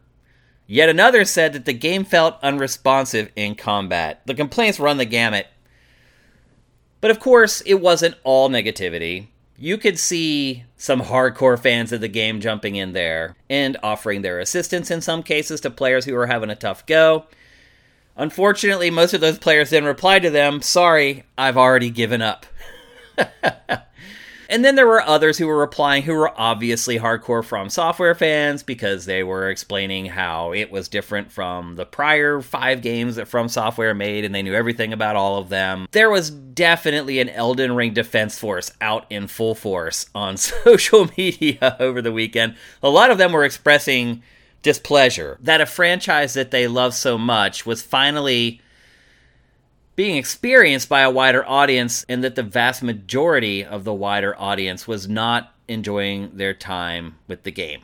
Yet 0.67 0.89
another 0.89 1.25
said 1.25 1.53
that 1.53 1.65
the 1.65 1.75
game 1.75 2.05
felt 2.05 2.43
unresponsive 2.43 3.31
in 3.37 3.55
combat. 3.55 4.21
The 4.27 4.35
complaints 4.35 4.81
run 4.81 4.97
the 4.97 5.05
gamut. 5.05 5.47
But 7.01 7.13
of 7.13 7.21
course, 7.21 7.61
it 7.61 7.75
wasn't 7.75 8.17
all 8.25 8.51
negativity. 8.51 9.29
You 9.57 9.79
could 9.79 10.01
see 10.01 10.65
some 10.77 11.03
hardcore 11.03 11.57
fans 11.57 11.93
of 11.93 12.01
the 12.01 12.09
game 12.09 12.41
jumping 12.41 12.75
in 12.75 12.95
there 12.95 13.37
and 13.49 13.77
offering 13.81 14.23
their 14.23 14.41
assistance 14.41 14.91
in 14.91 15.03
some 15.03 15.23
cases 15.23 15.61
to 15.61 15.71
players 15.71 16.05
who 16.05 16.15
were 16.15 16.27
having 16.27 16.51
a 16.51 16.57
tough 16.57 16.85
go. 16.87 17.27
Unfortunately, 18.17 18.91
most 18.91 19.15
of 19.15 19.21
those 19.21 19.39
players 19.39 19.71
then 19.71 19.85
replied 19.85 20.25
to 20.25 20.31
them, 20.31 20.63
Sorry, 20.63 21.23
I've 21.39 21.57
already 21.57 21.91
given 21.91 22.23
up. 22.23 22.47
and 24.49 24.65
then 24.65 24.75
there 24.75 24.87
were 24.87 25.03
others 25.03 25.39
who 25.39 25.47
were 25.47 25.59
replying 25.59 26.03
who 26.03 26.15
were 26.15 26.33
obviously 26.41 26.99
hardcore 26.99 27.45
From 27.45 27.69
Software 27.69 28.15
fans 28.15 28.63
because 28.63 29.07
they 29.07 29.23
were 29.23 29.51
explaining 29.51 30.07
how 30.07 30.53
it 30.53 30.71
was 30.71 30.89
different 30.89 31.33
from 31.33 31.77
the 31.77 31.87
prior 31.87 32.41
five 32.41 32.83
games 32.83 33.17
that 33.17 33.29
From 33.29 33.49
Software 33.49 33.95
made 33.95 34.25
and 34.25 34.35
they 34.35 34.43
knew 34.43 34.55
everything 34.55 34.93
about 34.93 35.17
all 35.17 35.39
of 35.39 35.49
them. 35.49 35.87
There 35.93 36.11
was 36.11 36.31
definitely 36.31 37.21
an 37.21 37.29
Elden 37.29 37.75
Ring 37.75 37.95
defense 37.95 38.39
force 38.39 38.71
out 38.81 39.07
in 39.11 39.27
full 39.27 39.55
force 39.55 40.07
on 40.15 40.37
social 40.37 41.11
media 41.17 41.77
over 41.81 42.03
the 42.03 42.13
weekend. 42.13 42.57
A 42.83 42.91
lot 42.91 43.11
of 43.11 43.19
them 43.19 43.33
were 43.33 43.45
expressing 43.45 44.23
displeasure 44.65 45.39
that 45.43 45.61
a 45.61 45.67
franchise 45.67 46.35
that 46.35 46.51
they 46.51 46.67
love 46.67 46.95
so 46.95 47.19
much 47.19 47.67
was 47.67 47.83
finally 47.83 48.61
being 49.97 50.17
experienced 50.17 50.89
by 50.89 51.01
a 51.01 51.11
wider 51.11 51.45
audience, 51.47 52.05
and 52.09 52.25
that 52.25 52.35
the 52.35 52.43
vast 52.43 52.83
majority 52.83 53.65
of 53.65 53.85
the 53.85 53.95
wider 53.95 54.39
audience 54.41 54.89
was 54.89 55.09
not 55.09 55.53
enjoying 55.69 56.31
their 56.35 56.55
time 56.55 57.17
with 57.29 57.43
the 57.45 57.53
game. 57.53 57.83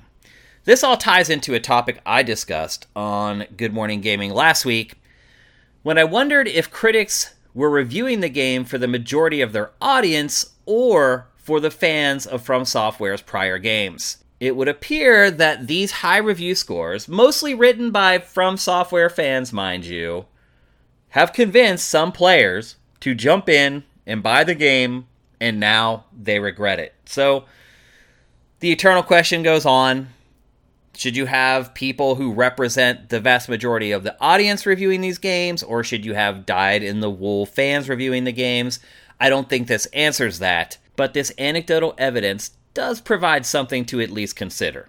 This 0.64 0.84
all 0.84 0.96
ties 0.96 1.30
into 1.30 1.54
a 1.54 1.60
topic 1.60 2.00
I 2.04 2.22
discussed 2.22 2.86
on 2.94 3.46
Good 3.56 3.72
Morning 3.72 4.00
Gaming 4.00 4.32
last 4.32 4.64
week 4.64 5.00
when 5.82 5.96
I 5.98 6.04
wondered 6.04 6.46
if 6.48 6.70
critics 6.70 7.34
were 7.54 7.70
reviewing 7.70 8.20
the 8.20 8.28
game 8.28 8.64
for 8.64 8.76
the 8.76 8.86
majority 8.86 9.40
of 9.40 9.52
their 9.52 9.70
audience 9.80 10.52
or 10.66 11.26
for 11.36 11.60
the 11.60 11.70
fans 11.70 12.26
of 12.26 12.42
From 12.42 12.64
Software's 12.64 13.22
prior 13.22 13.58
games. 13.58 14.18
It 14.38 14.56
would 14.56 14.68
appear 14.68 15.30
that 15.30 15.66
these 15.66 15.90
high 15.90 16.18
review 16.18 16.54
scores, 16.54 17.08
mostly 17.08 17.54
written 17.54 17.90
by 17.90 18.18
From 18.18 18.56
Software 18.56 19.10
fans, 19.10 19.52
mind 19.52 19.84
you, 19.84 20.26
have 21.10 21.32
convinced 21.32 21.88
some 21.88 22.12
players 22.12 22.76
to 23.00 23.14
jump 23.14 23.48
in 23.48 23.84
and 24.06 24.22
buy 24.22 24.44
the 24.44 24.54
game, 24.54 25.06
and 25.40 25.60
now 25.60 26.04
they 26.16 26.38
regret 26.38 26.78
it. 26.78 26.94
So 27.06 27.44
the 28.60 28.72
eternal 28.72 29.02
question 29.02 29.42
goes 29.42 29.64
on 29.64 30.08
should 30.94 31.16
you 31.16 31.24
have 31.26 31.72
people 31.72 32.16
who 32.16 32.32
represent 32.32 33.08
the 33.08 33.20
vast 33.20 33.48
majority 33.48 33.90
of 33.90 34.02
the 34.02 34.14
audience 34.20 34.66
reviewing 34.66 35.00
these 35.00 35.16
games, 35.16 35.62
or 35.62 35.82
should 35.82 36.04
you 36.04 36.12
have 36.12 36.44
dyed 36.44 36.82
in 36.82 37.00
the 37.00 37.08
wool 37.08 37.46
fans 37.46 37.88
reviewing 37.88 38.24
the 38.24 38.32
games? 38.32 38.80
I 39.18 39.30
don't 39.30 39.48
think 39.48 39.66
this 39.66 39.86
answers 39.86 40.40
that, 40.40 40.76
but 40.96 41.14
this 41.14 41.32
anecdotal 41.38 41.94
evidence 41.96 42.50
does 42.74 43.00
provide 43.00 43.46
something 43.46 43.86
to 43.86 44.00
at 44.00 44.10
least 44.10 44.36
consider. 44.36 44.88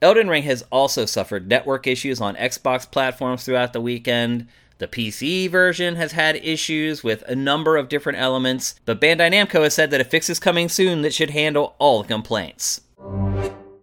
Elden 0.00 0.28
Ring 0.28 0.44
has 0.44 0.64
also 0.72 1.04
suffered 1.04 1.48
network 1.48 1.86
issues 1.86 2.20
on 2.20 2.34
Xbox 2.36 2.90
platforms 2.90 3.44
throughout 3.44 3.72
the 3.72 3.80
weekend. 3.80 4.48
The 4.82 4.88
PC 4.88 5.48
version 5.48 5.94
has 5.94 6.10
had 6.10 6.34
issues 6.34 7.04
with 7.04 7.22
a 7.28 7.36
number 7.36 7.76
of 7.76 7.88
different 7.88 8.18
elements, 8.18 8.74
but 8.84 9.00
Bandai 9.00 9.30
Namco 9.32 9.62
has 9.62 9.74
said 9.74 9.92
that 9.92 10.00
a 10.00 10.04
fix 10.04 10.28
is 10.28 10.40
coming 10.40 10.68
soon 10.68 11.02
that 11.02 11.14
should 11.14 11.30
handle 11.30 11.76
all 11.78 12.02
the 12.02 12.08
complaints. 12.08 12.80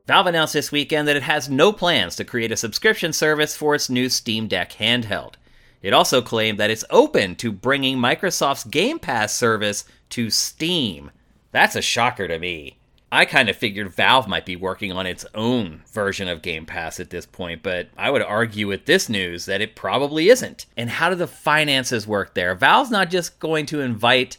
Valve 0.08 0.28
announced 0.28 0.52
this 0.52 0.74
weekend 0.74 1.08
that 1.08 1.16
it 1.16 1.24
has 1.24 1.48
no 1.48 1.72
plans 1.72 2.18
to 2.18 2.26
create 2.26 2.52
a 2.52 2.58
subscription 2.58 3.14
service 3.14 3.56
for 3.56 3.76
its 3.76 3.90
new 3.90 4.10
Steam 4.10 4.50
Deck 4.50 4.74
handheld. 4.74 5.36
It 5.82 5.94
also 5.94 6.22
claimed 6.22 6.60
that 6.60 6.70
it's 6.70 6.84
open 6.90 7.38
to 7.38 7.54
bringing 7.54 7.98
Microsoft's 7.98 8.66
Game 8.66 9.00
Pass 9.00 9.34
service 9.34 9.86
to 10.10 10.30
Steam. 10.30 11.12
That's 11.54 11.78
a 11.78 11.82
shocker 11.82 12.28
to 12.28 12.38
me. 12.40 12.78
I 13.12 13.26
kind 13.26 13.50
of 13.50 13.56
figured 13.56 13.94
Valve 13.94 14.28
might 14.28 14.46
be 14.46 14.56
working 14.56 14.92
on 14.92 15.08
its 15.08 15.26
own 15.34 15.82
version 15.92 16.28
of 16.28 16.44
Game 16.44 16.66
Pass 16.66 17.00
at 17.00 17.10
this 17.10 17.26
point, 17.26 17.64
but 17.64 17.90
I 17.98 18.12
would 18.12 18.22
argue 18.22 18.68
with 18.68 18.86
this 18.86 19.10
news 19.10 19.46
that 19.46 19.62
it 19.62 19.76
probably 19.76 20.30
isn't. 20.30 20.68
And 20.78 20.90
how 20.92 21.10
do 21.10 21.16
the 21.16 21.26
finances 21.26 22.06
work 22.06 22.36
there? 22.36 22.54
Valve's 22.54 22.92
not 22.92 23.10
just 23.10 23.40
going 23.40 23.66
to 23.68 23.82
invite 23.82 24.38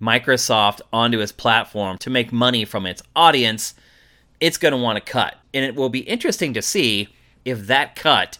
Microsoft 0.00 0.80
onto 0.92 1.20
its 1.20 1.32
platform 1.32 1.98
to 1.98 2.10
make 2.10 2.32
money 2.32 2.64
from 2.64 2.86
its 2.86 3.02
audience, 3.14 3.74
it's 4.40 4.58
going 4.58 4.72
to 4.72 4.78
want 4.78 4.96
to 4.96 5.12
cut. 5.12 5.36
And 5.52 5.64
it 5.64 5.74
will 5.74 5.88
be 5.88 6.00
interesting 6.00 6.54
to 6.54 6.62
see 6.62 7.08
if 7.44 7.66
that 7.66 7.96
cut 7.96 8.38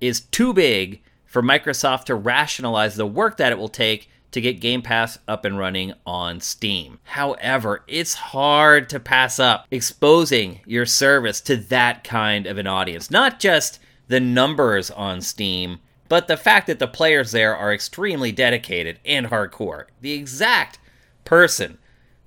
is 0.00 0.20
too 0.20 0.52
big 0.52 1.02
for 1.24 1.42
Microsoft 1.42 2.04
to 2.04 2.14
rationalize 2.14 2.96
the 2.96 3.06
work 3.06 3.36
that 3.36 3.52
it 3.52 3.58
will 3.58 3.68
take 3.68 4.09
to 4.32 4.40
get 4.40 4.60
Game 4.60 4.82
Pass 4.82 5.18
up 5.26 5.44
and 5.44 5.58
running 5.58 5.92
on 6.06 6.40
Steam. 6.40 6.98
However, 7.04 7.82
it's 7.86 8.14
hard 8.14 8.88
to 8.90 9.00
pass 9.00 9.38
up 9.38 9.66
exposing 9.70 10.60
your 10.66 10.86
service 10.86 11.40
to 11.42 11.56
that 11.56 12.04
kind 12.04 12.46
of 12.46 12.58
an 12.58 12.66
audience. 12.66 13.10
Not 13.10 13.40
just 13.40 13.80
the 14.08 14.20
numbers 14.20 14.90
on 14.90 15.20
Steam, 15.20 15.80
but 16.08 16.26
the 16.26 16.36
fact 16.36 16.66
that 16.66 16.78
the 16.78 16.88
players 16.88 17.30
there 17.30 17.56
are 17.56 17.72
extremely 17.72 18.32
dedicated 18.32 18.98
and 19.04 19.26
hardcore. 19.26 19.84
The 20.00 20.12
exact 20.12 20.78
person 21.24 21.78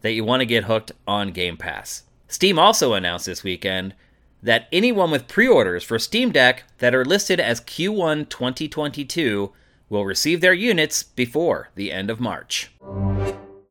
that 0.01 0.13
you 0.13 0.23
want 0.23 0.41
to 0.41 0.45
get 0.45 0.65
hooked 0.65 0.91
on 1.07 1.31
Game 1.31 1.57
Pass. 1.57 2.03
Steam 2.27 2.57
also 2.57 2.93
announced 2.93 3.25
this 3.25 3.43
weekend 3.43 3.93
that 4.41 4.67
anyone 4.71 5.11
with 5.11 5.27
pre 5.27 5.47
orders 5.47 5.83
for 5.83 5.97
Steam 5.97 6.31
Deck 6.31 6.63
that 6.79 6.93
are 6.93 7.05
listed 7.05 7.39
as 7.39 7.61
Q1 7.61 8.29
2022 8.29 9.51
will 9.89 10.05
receive 10.05 10.41
their 10.41 10.53
units 10.53 11.03
before 11.03 11.69
the 11.75 11.91
end 11.91 12.09
of 12.09 12.19
March. 12.19 12.71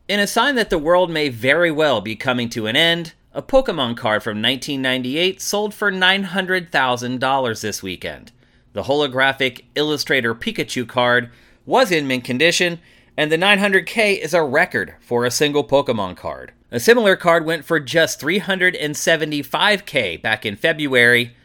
In 0.08 0.20
a 0.20 0.26
sign 0.26 0.56
that 0.56 0.70
the 0.70 0.78
world 0.78 1.10
may 1.10 1.28
very 1.28 1.70
well 1.70 2.00
be 2.00 2.16
coming 2.16 2.48
to 2.50 2.66
an 2.66 2.76
end, 2.76 3.14
a 3.32 3.42
Pokemon 3.42 3.96
card 3.96 4.22
from 4.22 4.42
1998 4.42 5.40
sold 5.40 5.72
for 5.72 5.90
$900,000 5.90 7.62
this 7.62 7.82
weekend. 7.82 8.32
The 8.72 8.84
holographic 8.84 9.64
Illustrator 9.74 10.34
Pikachu 10.34 10.86
card 10.86 11.30
was 11.64 11.90
in 11.90 12.06
mint 12.06 12.24
condition, 12.24 12.80
and 13.16 13.30
the 13.30 13.38
900K 13.38 14.18
is 14.18 14.34
a 14.34 14.42
record 14.42 14.94
for 15.00 15.24
a 15.24 15.30
single 15.30 15.64
Pokemon 15.64 16.16
card. 16.16 16.52
A 16.70 16.80
similar 16.80 17.16
card 17.16 17.44
went 17.44 17.64
for 17.64 17.78
just 17.78 18.20
375K 18.20 20.20
back 20.22 20.46
in 20.46 20.56
February. 20.56 21.36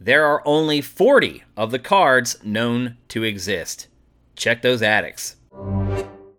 There 0.00 0.24
are 0.24 0.46
only 0.46 0.80
40 0.80 1.42
of 1.56 1.72
the 1.72 1.78
cards 1.78 2.36
known 2.44 2.96
to 3.08 3.24
exist. 3.24 3.88
Check 4.36 4.62
those 4.62 4.82
addicts. 4.82 5.36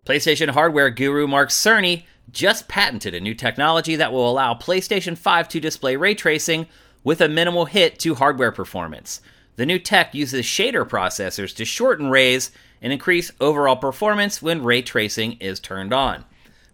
PlayStation 0.05 0.49
hardware 0.49 0.89
guru 0.89 1.27
Mark 1.27 1.49
Cerny 1.49 2.05
just 2.31 2.67
patented 2.67 3.13
a 3.13 3.19
new 3.19 3.33
technology 3.33 3.95
that 3.95 4.11
will 4.11 4.29
allow 4.29 4.53
PlayStation 4.53 5.17
5 5.17 5.49
to 5.49 5.59
display 5.59 5.95
ray 5.95 6.13
tracing 6.13 6.67
with 7.03 7.21
a 7.21 7.27
minimal 7.27 7.65
hit 7.65 7.99
to 7.99 8.15
hardware 8.15 8.51
performance. 8.51 9.21
The 9.55 9.65
new 9.65 9.79
tech 9.79 10.13
uses 10.13 10.45
shader 10.45 10.87
processors 10.87 11.55
to 11.55 11.65
shorten 11.65 12.09
rays 12.09 12.51
and 12.81 12.93
increase 12.93 13.31
overall 13.39 13.75
performance 13.75 14.41
when 14.41 14.63
ray 14.63 14.81
tracing 14.81 15.33
is 15.39 15.59
turned 15.59 15.93
on. 15.93 16.25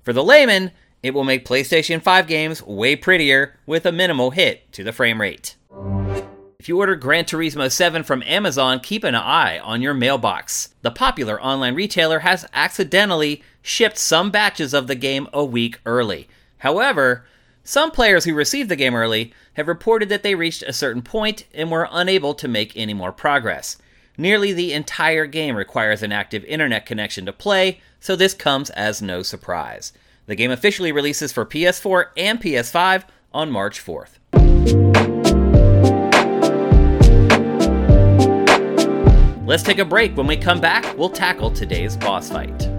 For 0.04 0.12
the 0.12 0.24
layman, 0.24 0.72
it 1.02 1.14
will 1.14 1.24
make 1.24 1.46
PlayStation 1.46 2.02
5 2.02 2.28
games 2.28 2.62
way 2.62 2.96
prettier 2.96 3.58
with 3.66 3.86
a 3.86 3.92
minimal 3.92 4.32
hit 4.32 4.72
to 4.74 4.84
the 4.84 4.94
frame 4.94 5.22
rate. 5.22 5.56
If 6.64 6.70
you 6.70 6.80
order 6.80 6.96
Gran 6.96 7.26
Turismo 7.26 7.70
7 7.70 8.04
from 8.04 8.24
Amazon, 8.26 8.80
keep 8.80 9.04
an 9.04 9.16
eye 9.16 9.60
on 9.60 9.82
your 9.82 9.94
mailbox. 9.94 10.74
The 10.82 10.92
popular 10.92 11.38
online 11.44 11.76
retailer 11.76 12.20
has 12.20 12.48
accidentally 12.54 13.44
shipped 13.62 13.98
some 13.98 14.32
batches 14.32 14.74
of 14.74 14.88
the 14.88 14.96
game 14.96 15.28
a 15.34 15.44
week 15.44 15.82
early. 15.86 16.30
However, 16.60 17.26
some 17.66 17.92
players 17.92 18.24
who 18.24 18.34
received 18.34 18.70
the 18.70 18.78
game 18.78 18.96
early 18.96 19.34
have 19.56 19.68
reported 19.68 20.08
that 20.08 20.24
they 20.24 20.36
reached 20.36 20.64
a 20.64 20.72
certain 20.72 21.02
point 21.02 21.44
and 21.54 21.70
were 21.70 21.90
unable 21.92 22.34
to 22.36 22.48
make 22.48 22.72
any 22.78 22.94
more 22.94 23.12
progress. 23.12 23.78
Nearly 24.18 24.54
the 24.54 24.72
entire 24.72 25.26
game 25.26 25.58
requires 25.58 26.02
an 26.02 26.14
active 26.14 26.46
internet 26.46 26.86
connection 26.86 27.26
to 27.26 27.34
play, 27.34 27.82
so 28.00 28.16
this 28.16 28.34
comes 28.34 28.70
as 28.70 29.02
no 29.02 29.22
surprise. 29.22 29.92
The 30.28 30.36
game 30.36 30.52
officially 30.52 30.94
releases 30.94 31.34
for 31.34 31.46
PS4 31.46 32.06
and 32.16 32.40
PS5 32.40 33.04
on 33.34 33.52
March 33.52 33.84
4th. 33.84 34.93
Let's 39.46 39.64
take 39.64 39.80
a 39.80 39.86
break. 39.86 40.16
When 40.16 40.26
we 40.26 40.38
come 40.38 40.62
back, 40.62 40.98
we'll 40.98 41.10
tackle 41.10 41.52
today's 41.52 41.98
boss 41.98 42.30
fight. 42.30 42.73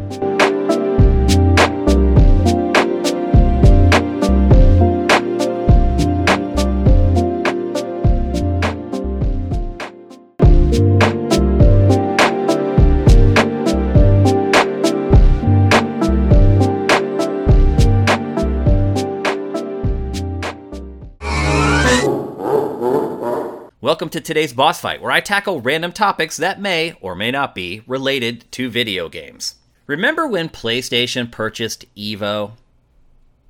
Welcome 23.95 24.09
to 24.09 24.21
today's 24.21 24.53
boss 24.53 24.81
fight, 24.81 25.01
where 25.01 25.13
I 25.13 25.21
tackle 25.21 25.61
random 25.61 25.93
topics 25.93 26.37
that 26.39 26.61
may 26.61 26.97
or 27.01 27.15
may 27.15 27.31
not 27.31 27.55
be 27.55 27.85
related 27.87 28.45
to 28.51 28.69
video 28.69 29.09
games. 29.09 29.55
Remember 29.87 30.27
when 30.27 30.49
PlayStation 30.49 31.31
purchased 31.31 31.85
Evo? 31.95 32.55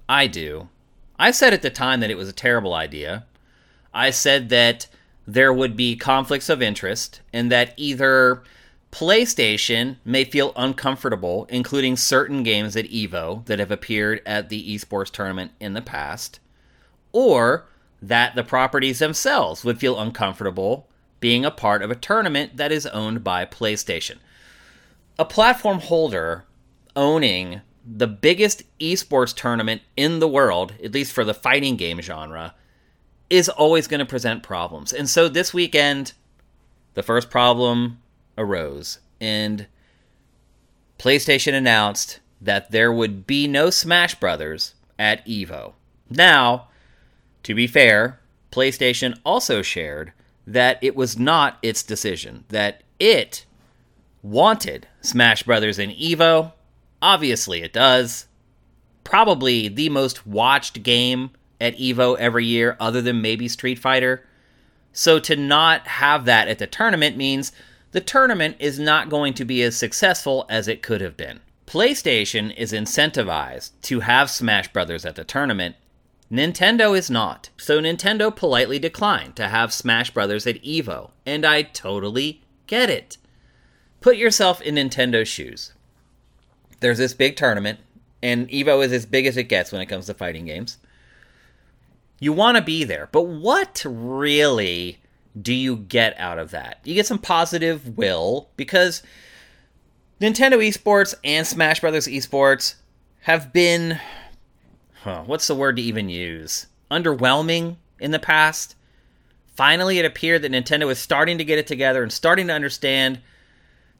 I 0.07 0.27
do. 0.27 0.69
I 1.19 1.31
said 1.31 1.55
at 1.55 1.63
the 1.63 1.71
time 1.71 2.01
that 2.01 2.11
it 2.11 2.19
was 2.19 2.29
a 2.29 2.35
terrible 2.35 2.75
idea. 2.75 3.25
I 3.95 4.11
said 4.11 4.51
that 4.51 4.87
there 5.27 5.51
would 5.51 5.79
be 5.79 5.97
conflicts 5.97 6.51
of 6.51 6.61
interest 6.61 7.23
and 7.33 7.51
that 7.51 7.73
either 7.79 8.43
PlayStation 8.93 9.97
may 10.05 10.25
feel 10.25 10.53
uncomfortable 10.57 11.47
including 11.49 11.97
certain 11.97 12.43
games 12.43 12.77
at 12.77 12.91
Evo 12.91 13.47
that 13.47 13.61
have 13.61 13.71
appeared 13.71 14.21
at 14.27 14.51
the 14.51 14.77
esports 14.77 15.11
tournament 15.11 15.53
in 15.59 15.73
the 15.73 15.81
past, 15.81 16.39
or 17.13 17.65
that 18.09 18.35
the 18.35 18.45
properties 18.45 18.99
themselves 18.99 19.65
would 19.65 19.79
feel 19.79 19.99
uncomfortable 19.99 20.89
being 21.21 21.45
a 21.45 21.51
part 21.51 21.83
of 21.83 21.91
a 21.91 21.97
tournament 21.97 22.57
that 22.57 22.71
is 22.71 22.87
owned 22.87 23.25
by 23.25 23.47
PlayStation. 23.47 24.17
A 25.19 25.25
platform 25.25 25.81
holder 25.81 26.45
owning 26.95 27.63
the 27.87 28.07
biggest 28.07 28.63
esports 28.79 29.35
tournament 29.35 29.83
in 29.97 30.19
the 30.19 30.29
world, 30.29 30.75
at 30.83 30.93
least 30.93 31.13
for 31.13 31.25
the 31.25 31.35
fighting 31.35 31.77
game 31.77 32.01
genre, 32.01 32.55
is 33.31 33.49
always 33.49 33.87
going 33.87 34.01
to 34.01 34.07
present 34.07 34.43
problems. 34.43 34.93
And 34.93 35.09
so 35.09 35.29
this 35.29 35.55
weekend, 35.55 36.13
the 36.95 37.03
first 37.03 37.31
problem 37.31 38.03
arose, 38.37 38.99
and 39.21 39.67
PlayStation 40.99 41.55
announced 41.55 42.21
that 42.41 42.71
there 42.71 42.93
would 42.93 43.27
be 43.27 43.47
no 43.49 43.71
Smash 43.71 44.15
Brothers 44.17 44.75
at 44.99 45.25
EVO. 45.27 45.73
Now, 46.11 46.69
to 47.45 47.55
be 47.55 47.67
fair, 47.67 48.21
PlayStation 48.51 49.19
also 49.25 49.63
shared 49.63 50.13
that 50.47 50.79
it 50.83 50.97
was 50.97 51.19
not 51.19 51.59
its 51.63 51.83
decision, 51.83 52.45
that 52.49 52.83
it 52.99 53.45
wanted 54.23 54.89
Smash 55.01 55.43
Brothers 55.43 55.79
in 55.79 55.91
Evo. 55.91 56.53
Obviously, 57.01 57.63
it 57.63 57.73
does. 57.73 58.27
Probably 59.05 59.69
the 59.69 59.89
most 59.91 60.27
watched 60.27 60.83
game 60.83 61.31
at 61.61 61.77
Evo 61.77 62.17
every 62.19 62.47
year, 62.47 62.77
other 62.81 63.01
than 63.01 63.23
maybe 63.23 63.49
Street 63.49 63.79
Fighter. 63.79 64.25
So 64.93 65.19
to 65.21 65.37
not 65.37 65.87
have 65.87 66.25
that 66.25 66.49
at 66.49 66.59
the 66.59 66.67
tournament 66.67 67.17
means 67.17 67.53
the 67.93 68.01
tournament 68.01 68.57
is 68.59 68.79
not 68.79 69.09
going 69.09 69.35
to 69.35 69.45
be 69.45 69.63
as 69.63 69.77
successful 69.77 70.47
as 70.49 70.69
it 70.69 70.83
could 70.83 71.01
have 71.01 71.17
been. 71.17 71.41
PlayStation 71.67 72.55
is 72.57 72.73
incentivized 72.73 73.71
to 73.83 74.01
have 74.01 74.31
Smash 74.31 74.73
Brothers 74.73 75.05
at 75.05 75.17
the 75.17 75.25
tournament 75.25 75.77
Nintendo 76.35 76.97
is 76.97 77.11
not. 77.11 77.51
So 77.57 77.81
Nintendo 77.81 78.35
politely 78.35 78.79
declined 78.79 79.37
to 79.37 79.49
have 79.49 79.73
Smash 79.73 80.11
Brothers 80.11 80.47
at 80.47 80.63
EVO, 80.63 81.11
and 81.25 81.45
I 81.45 81.63
totally 81.63 82.43
get 82.67 82.91
it. 82.91 83.19
Put 84.01 84.17
yourself 84.17 84.61
in 84.61 84.75
Nintendo's 84.75 85.29
shoes. 85.29 85.73
There's 86.81 86.99
this 86.99 87.15
big 87.15 87.37
tournament, 87.37 87.79
and 88.23 88.49
EVO 88.49 88.85
is 88.85 88.93
as 88.93 89.07
big 89.07 89.27
as 89.27 89.37
it 89.37 89.45
gets 89.45 89.73
when 89.73 89.81
it 89.81 89.87
comes 89.87 90.07
to 90.07 90.15
fighting 90.15 90.47
games. 90.47 90.79
You 92.21 92.33
want 92.33 92.57
to 92.57 92.63
be 92.63 92.85
there, 92.85 93.09
but 93.13 93.23
what 93.23 93.85
really 93.87 94.99
do 95.41 95.53
you 95.53 95.77
get 95.77 96.19
out 96.19 96.39
of 96.39 96.51
that? 96.51 96.81
You 96.85 96.95
get 96.95 97.07
some 97.07 97.19
positive 97.19 97.97
will 97.97 98.49
because 98.57 99.03
Nintendo 100.21 100.59
Esports 100.59 101.15
and 101.25 101.47
Smash 101.47 101.81
Brothers 101.81 102.07
Esports 102.07 102.75
have 103.23 103.53
been 103.53 104.01
huh, 105.05 105.23
what's 105.27 105.47
the 105.47 105.55
word 105.55 105.77
to 105.77 105.83
even 105.83 106.09
use? 106.09 106.67
Underwhelming 106.91 107.77
in 108.01 108.11
the 108.11 108.19
past. 108.19 108.75
Finally, 109.55 109.99
it 109.99 110.05
appeared 110.05 110.43
that 110.43 110.53
Nintendo 110.53 110.87
was 110.87 110.99
starting 110.99 111.39
to 111.39 111.45
get 111.45 111.59
it 111.59 111.67
together 111.67 112.03
and 112.03 112.13
starting 112.13 112.47
to 112.49 112.53
understand 112.55 113.21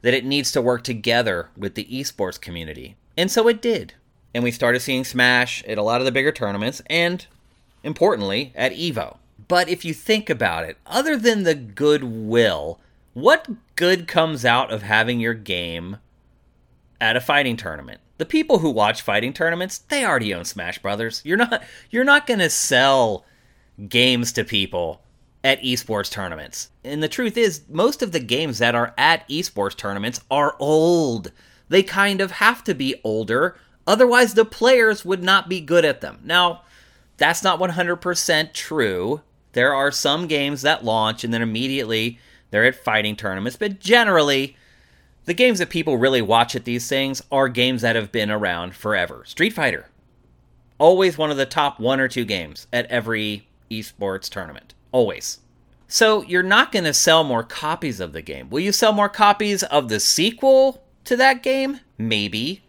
that 0.01 0.15
it 0.15 0.25
needs 0.25 0.51
to 0.51 0.61
work 0.61 0.83
together 0.83 1.49
with 1.55 1.75
the 1.75 1.85
esports 1.85 2.41
community. 2.41 2.95
And 3.15 3.31
so 3.31 3.47
it 3.47 3.61
did. 3.61 3.93
And 4.33 4.43
we 4.43 4.51
started 4.51 4.81
seeing 4.81 5.05
Smash 5.05 5.63
at 5.65 5.77
a 5.77 5.83
lot 5.83 6.01
of 6.01 6.05
the 6.05 6.11
bigger 6.11 6.31
tournaments 6.31 6.81
and, 6.87 7.25
importantly, 7.83 8.51
at 8.55 8.73
EVO. 8.73 9.17
But 9.47 9.69
if 9.69 9.85
you 9.85 9.93
think 9.93 10.29
about 10.29 10.65
it, 10.65 10.77
other 10.87 11.15
than 11.17 11.43
the 11.43 11.55
goodwill, 11.55 12.79
what 13.13 13.47
good 13.75 14.07
comes 14.07 14.43
out 14.43 14.73
of 14.73 14.81
having 14.81 15.19
your 15.19 15.35
game 15.35 15.97
at 16.99 17.15
a 17.15 17.21
fighting 17.21 17.55
tournament? 17.55 18.01
The 18.17 18.25
people 18.25 18.59
who 18.59 18.69
watch 18.69 19.01
fighting 19.01 19.33
tournaments, 19.33 19.79
they 19.79 20.05
already 20.05 20.33
own 20.33 20.45
Smash 20.45 20.79
Brothers. 20.79 21.21
You're 21.25 21.37
not 21.37 21.63
you're 21.89 22.03
not 22.03 22.27
going 22.27 22.39
to 22.39 22.49
sell 22.49 23.25
games 23.89 24.31
to 24.33 24.43
people 24.43 25.01
at 25.43 25.61
esports 25.61 26.09
tournaments. 26.09 26.69
And 26.83 27.03
the 27.03 27.07
truth 27.07 27.37
is, 27.37 27.61
most 27.69 28.01
of 28.01 28.11
the 28.11 28.19
games 28.19 28.57
that 28.59 28.73
are 28.73 28.93
at 28.97 29.27
esports 29.29 29.75
tournaments 29.75 30.21
are 30.31 30.55
old. 30.59 31.31
They 31.69 31.83
kind 31.83 32.21
of 32.21 32.31
have 32.31 32.63
to 32.65 32.73
be 32.73 32.95
older, 33.03 33.57
otherwise 33.85 34.33
the 34.33 34.45
players 34.45 35.05
would 35.05 35.23
not 35.23 35.49
be 35.49 35.61
good 35.61 35.85
at 35.85 36.01
them. 36.01 36.19
Now, 36.23 36.61
that's 37.17 37.43
not 37.43 37.59
100% 37.59 38.53
true. 38.53 39.21
There 39.53 39.73
are 39.73 39.91
some 39.91 40.27
games 40.27 40.63
that 40.63 40.83
launch 40.83 41.23
and 41.23 41.33
then 41.33 41.41
immediately 41.41 42.19
they're 42.51 42.65
at 42.65 42.83
fighting 42.83 43.15
tournaments, 43.15 43.57
but 43.57 43.79
generally 43.79 44.57
the 45.25 45.33
games 45.33 45.59
that 45.59 45.69
people 45.69 45.97
really 45.97 46.21
watch 46.21 46.55
at 46.55 46.65
these 46.65 46.87
things 46.87 47.21
are 47.31 47.49
games 47.49 47.81
that 47.81 47.95
have 47.95 48.11
been 48.11 48.31
around 48.31 48.75
forever. 48.75 49.23
Street 49.25 49.53
Fighter, 49.53 49.89
always 50.77 51.17
one 51.17 51.31
of 51.31 51.37
the 51.37 51.45
top 51.45 51.79
one 51.79 51.99
or 51.99 52.07
two 52.07 52.25
games 52.25 52.67
at 52.71 52.85
every 52.87 53.47
esports 53.69 54.29
tournament. 54.29 54.73
Always. 54.91 55.39
So 55.87 56.23
you're 56.23 56.43
not 56.43 56.71
going 56.71 56.85
to 56.85 56.93
sell 56.93 57.23
more 57.23 57.43
copies 57.43 57.99
of 57.99 58.13
the 58.13 58.21
game. 58.21 58.49
Will 58.49 58.59
you 58.59 58.71
sell 58.71 58.93
more 58.93 59.09
copies 59.09 59.63
of 59.63 59.89
the 59.89 59.99
sequel 59.99 60.83
to 61.03 61.15
that 61.17 61.43
game? 61.43 61.79
Maybe. 61.97 62.63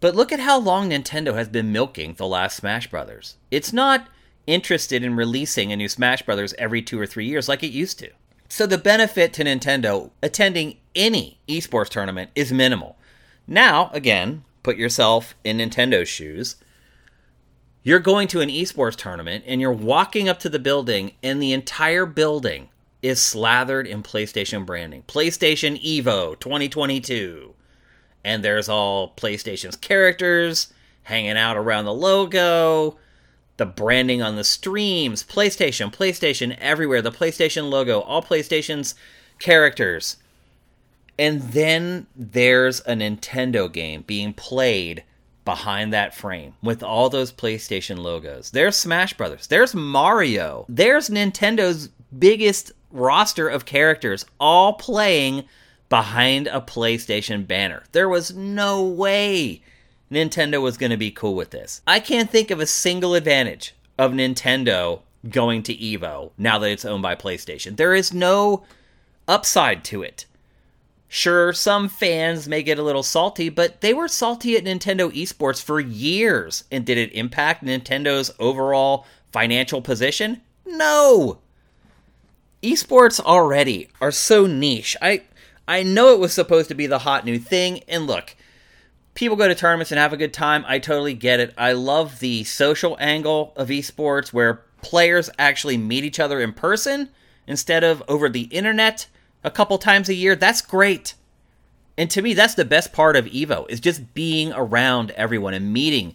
But 0.00 0.16
look 0.16 0.32
at 0.32 0.40
how 0.40 0.58
long 0.58 0.90
Nintendo 0.90 1.34
has 1.34 1.48
been 1.48 1.72
milking 1.72 2.14
the 2.14 2.26
last 2.26 2.56
Smash 2.56 2.88
Brothers. 2.88 3.36
It's 3.50 3.72
not 3.72 4.08
interested 4.46 5.04
in 5.04 5.14
releasing 5.14 5.70
a 5.70 5.76
new 5.76 5.88
Smash 5.88 6.22
Brothers 6.22 6.54
every 6.58 6.82
2 6.82 6.98
or 6.98 7.06
3 7.06 7.24
years 7.24 7.48
like 7.48 7.62
it 7.62 7.68
used 7.68 8.00
to. 8.00 8.10
So 8.48 8.66
the 8.66 8.78
benefit 8.78 9.32
to 9.34 9.44
Nintendo 9.44 10.10
attending 10.22 10.78
any 10.94 11.38
esports 11.48 11.88
tournament 11.88 12.30
is 12.34 12.52
minimal. 12.52 12.96
Now, 13.46 13.90
again, 13.92 14.44
put 14.62 14.76
yourself 14.76 15.34
in 15.44 15.58
Nintendo's 15.58 16.08
shoes. 16.08 16.56
You're 17.82 17.98
going 17.98 18.28
to 18.28 18.40
an 18.40 18.48
esports 18.48 18.96
tournament 18.96 19.44
and 19.46 19.60
you're 19.60 19.72
walking 19.72 20.28
up 20.28 20.38
to 20.40 20.48
the 20.48 20.58
building, 20.58 21.12
and 21.22 21.42
the 21.42 21.52
entire 21.52 22.06
building 22.06 22.68
is 23.02 23.20
slathered 23.20 23.86
in 23.86 24.02
PlayStation 24.02 24.64
branding. 24.64 25.02
PlayStation 25.08 25.82
Evo 25.82 26.38
2022. 26.38 27.54
And 28.24 28.44
there's 28.44 28.68
all 28.68 29.12
PlayStation's 29.16 29.74
characters 29.74 30.72
hanging 31.04 31.36
out 31.36 31.56
around 31.56 31.86
the 31.86 31.92
logo 31.92 32.98
the 33.56 33.66
branding 33.66 34.22
on 34.22 34.36
the 34.36 34.44
streams, 34.44 35.22
PlayStation, 35.22 35.92
PlayStation 35.92 36.56
everywhere, 36.58 37.02
the 37.02 37.12
PlayStation 37.12 37.70
logo, 37.70 38.00
all 38.00 38.22
PlayStation's 38.22 38.94
characters. 39.38 40.16
And 41.22 41.40
then 41.40 42.08
there's 42.16 42.80
a 42.80 42.94
Nintendo 42.94 43.72
game 43.72 44.02
being 44.02 44.32
played 44.32 45.04
behind 45.44 45.92
that 45.92 46.16
frame 46.16 46.54
with 46.64 46.82
all 46.82 47.10
those 47.10 47.30
PlayStation 47.30 47.98
logos. 47.98 48.50
There's 48.50 48.74
Smash 48.74 49.12
Brothers, 49.14 49.46
there's 49.46 49.72
Mario, 49.72 50.66
there's 50.68 51.10
Nintendo's 51.10 51.90
biggest 52.18 52.72
roster 52.90 53.48
of 53.48 53.66
characters 53.66 54.24
all 54.40 54.72
playing 54.72 55.44
behind 55.88 56.48
a 56.48 56.60
PlayStation 56.60 57.46
banner. 57.46 57.84
There 57.92 58.08
was 58.08 58.34
no 58.34 58.82
way 58.82 59.62
Nintendo 60.10 60.60
was 60.60 60.76
going 60.76 60.90
to 60.90 60.96
be 60.96 61.12
cool 61.12 61.36
with 61.36 61.50
this. 61.50 61.82
I 61.86 62.00
can't 62.00 62.30
think 62.30 62.50
of 62.50 62.58
a 62.58 62.66
single 62.66 63.14
advantage 63.14 63.76
of 63.96 64.10
Nintendo 64.10 65.02
going 65.30 65.62
to 65.62 65.74
Evo 65.76 66.32
now 66.36 66.58
that 66.58 66.72
it's 66.72 66.84
owned 66.84 67.02
by 67.04 67.14
PlayStation. 67.14 67.76
There 67.76 67.94
is 67.94 68.12
no 68.12 68.64
upside 69.28 69.84
to 69.84 70.02
it. 70.02 70.26
Sure, 71.14 71.52
some 71.52 71.90
fans 71.90 72.48
may 72.48 72.62
get 72.62 72.78
a 72.78 72.82
little 72.82 73.02
salty, 73.02 73.50
but 73.50 73.82
they 73.82 73.92
were 73.92 74.08
salty 74.08 74.56
at 74.56 74.64
Nintendo 74.64 75.14
esports 75.14 75.62
for 75.62 75.78
years. 75.78 76.64
And 76.72 76.86
did 76.86 76.96
it 76.96 77.12
impact 77.12 77.62
Nintendo's 77.62 78.30
overall 78.38 79.04
financial 79.30 79.82
position? 79.82 80.40
No. 80.64 81.40
Esports 82.62 83.20
already 83.20 83.88
are 84.00 84.10
so 84.10 84.46
niche. 84.46 84.96
I 85.02 85.24
I 85.68 85.82
know 85.82 86.14
it 86.14 86.18
was 86.18 86.32
supposed 86.32 86.68
to 86.68 86.74
be 86.74 86.86
the 86.86 87.00
hot 87.00 87.26
new 87.26 87.38
thing 87.38 87.82
and 87.86 88.06
look, 88.06 88.34
people 89.12 89.36
go 89.36 89.46
to 89.46 89.54
tournaments 89.54 89.92
and 89.92 89.98
have 89.98 90.14
a 90.14 90.16
good 90.16 90.32
time. 90.32 90.64
I 90.66 90.78
totally 90.78 91.12
get 91.12 91.40
it. 91.40 91.52
I 91.58 91.72
love 91.72 92.20
the 92.20 92.44
social 92.44 92.96
angle 92.98 93.52
of 93.54 93.68
esports 93.68 94.32
where 94.32 94.62
players 94.80 95.28
actually 95.38 95.76
meet 95.76 96.04
each 96.04 96.18
other 96.18 96.40
in 96.40 96.54
person 96.54 97.10
instead 97.46 97.84
of 97.84 98.02
over 98.08 98.30
the 98.30 98.44
internet 98.44 99.08
a 99.44 99.50
couple 99.50 99.78
times 99.78 100.08
a 100.08 100.14
year. 100.14 100.34
That's 100.36 100.62
great. 100.62 101.14
And 101.98 102.10
to 102.10 102.22
me, 102.22 102.34
that's 102.34 102.54
the 102.54 102.64
best 102.64 102.92
part 102.92 103.16
of 103.16 103.26
Evo 103.26 103.68
is 103.70 103.80
just 103.80 104.14
being 104.14 104.52
around 104.52 105.10
everyone 105.12 105.54
and 105.54 105.72
meeting 105.72 106.14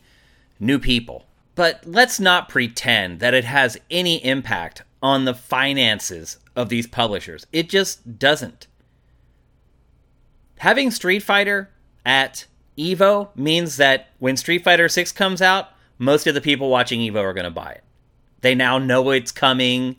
new 0.60 0.80
people. 0.80 1.26
But 1.56 1.84
let's 1.86 2.20
not 2.20 2.50
pretend 2.50 3.20
that 3.20 3.34
it 3.34 3.44
has 3.44 3.78
any 3.90 4.24
impact 4.24 4.84
on 5.02 5.26
the 5.26 5.34
finances 5.34 6.38
of 6.56 6.70
these 6.70 6.88
publishers. 6.88 7.46
It 7.52 7.70
just 7.70 8.20
doesn't. 8.20 8.68
Having 10.60 10.92
Street 10.92 11.22
Fighter 11.22 11.70
at 12.06 12.46
Evo 12.78 13.30
means 13.36 13.78
that 13.78 14.10
when 14.20 14.38
Street 14.38 14.64
Fighter 14.64 14.90
6 14.90 15.12
comes 15.12 15.42
out, 15.42 15.70
most 16.00 16.28
of 16.28 16.34
the 16.34 16.42
people 16.42 16.70
watching 16.70 17.00
Evo 17.00 17.22
are 17.22 17.34
going 17.34 17.44
to 17.44 17.52
buy 17.52 17.72
it. 17.72 17.84
They 18.42 18.56
now 18.56 18.78
know 18.78 19.10
it's 19.12 19.32
coming. 19.32 19.98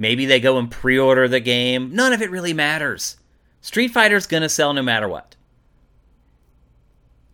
Maybe 0.00 0.24
they 0.24 0.40
go 0.40 0.56
and 0.56 0.70
pre 0.70 0.98
order 0.98 1.28
the 1.28 1.40
game. 1.40 1.94
None 1.94 2.14
of 2.14 2.22
it 2.22 2.30
really 2.30 2.54
matters. 2.54 3.18
Street 3.60 3.88
Fighter's 3.88 4.26
going 4.26 4.42
to 4.42 4.48
sell 4.48 4.72
no 4.72 4.82
matter 4.82 5.06
what. 5.06 5.36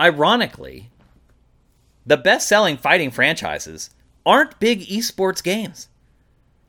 Ironically, 0.01 0.91
the 2.05 2.17
best 2.17 2.49
selling 2.49 2.77
fighting 2.77 3.13
franchises 3.13 3.91
aren't 4.27 4.59
big 4.59 4.81
esports 4.81 5.43
games. 5.43 5.89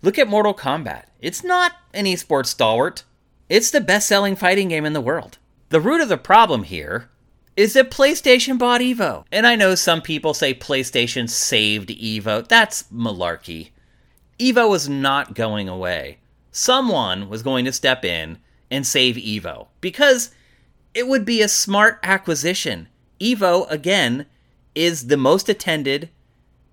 Look 0.03 0.19
at 0.19 0.27
Mortal 0.27 0.53
Kombat. 0.53 1.05
It's 1.19 1.43
not 1.43 1.73
an 1.95 2.05
esports 2.05 2.45
stalwart, 2.45 3.03
it's 3.49 3.71
the 3.71 3.81
best 3.81 4.07
selling 4.07 4.36
fighting 4.36 4.67
game 4.67 4.86
in 4.86 4.93
the 4.93 5.01
world. 5.01 5.39
The 5.69 5.81
root 5.81 6.01
of 6.01 6.10
the 6.10 6.17
problem 6.17 6.62
here 6.62 7.10
is 7.55 7.73
that 7.73 7.89
PlayStation 7.89 8.60
bought 8.60 8.81
Evo. 8.81 9.25
And 9.31 9.47
I 9.47 9.55
know 9.55 9.73
some 9.73 10.03
people 10.03 10.36
say 10.36 10.53
PlayStation 10.53 11.27
saved 11.27 11.89
Evo. 11.89 12.47
That's 12.47 12.83
malarkey. 12.93 13.71
Evo 14.39 14.69
was 14.69 14.88
not 14.88 15.34
going 15.34 15.67
away. 15.67 16.19
Someone 16.52 17.30
was 17.30 17.43
going 17.43 17.65
to 17.65 17.71
step 17.71 18.06
in 18.06 18.38
and 18.69 18.86
save 18.86 19.15
Evo 19.15 19.67
because 19.82 20.32
it 20.93 21.08
would 21.08 21.26
be 21.26 21.41
a 21.41 21.47
smart 21.47 22.00
acquisition. 22.04 22.88
Evo, 23.19 23.69
again, 23.71 24.26
is 24.76 25.08
the 25.08 25.17
most 25.17 25.50
attended, 25.50 26.10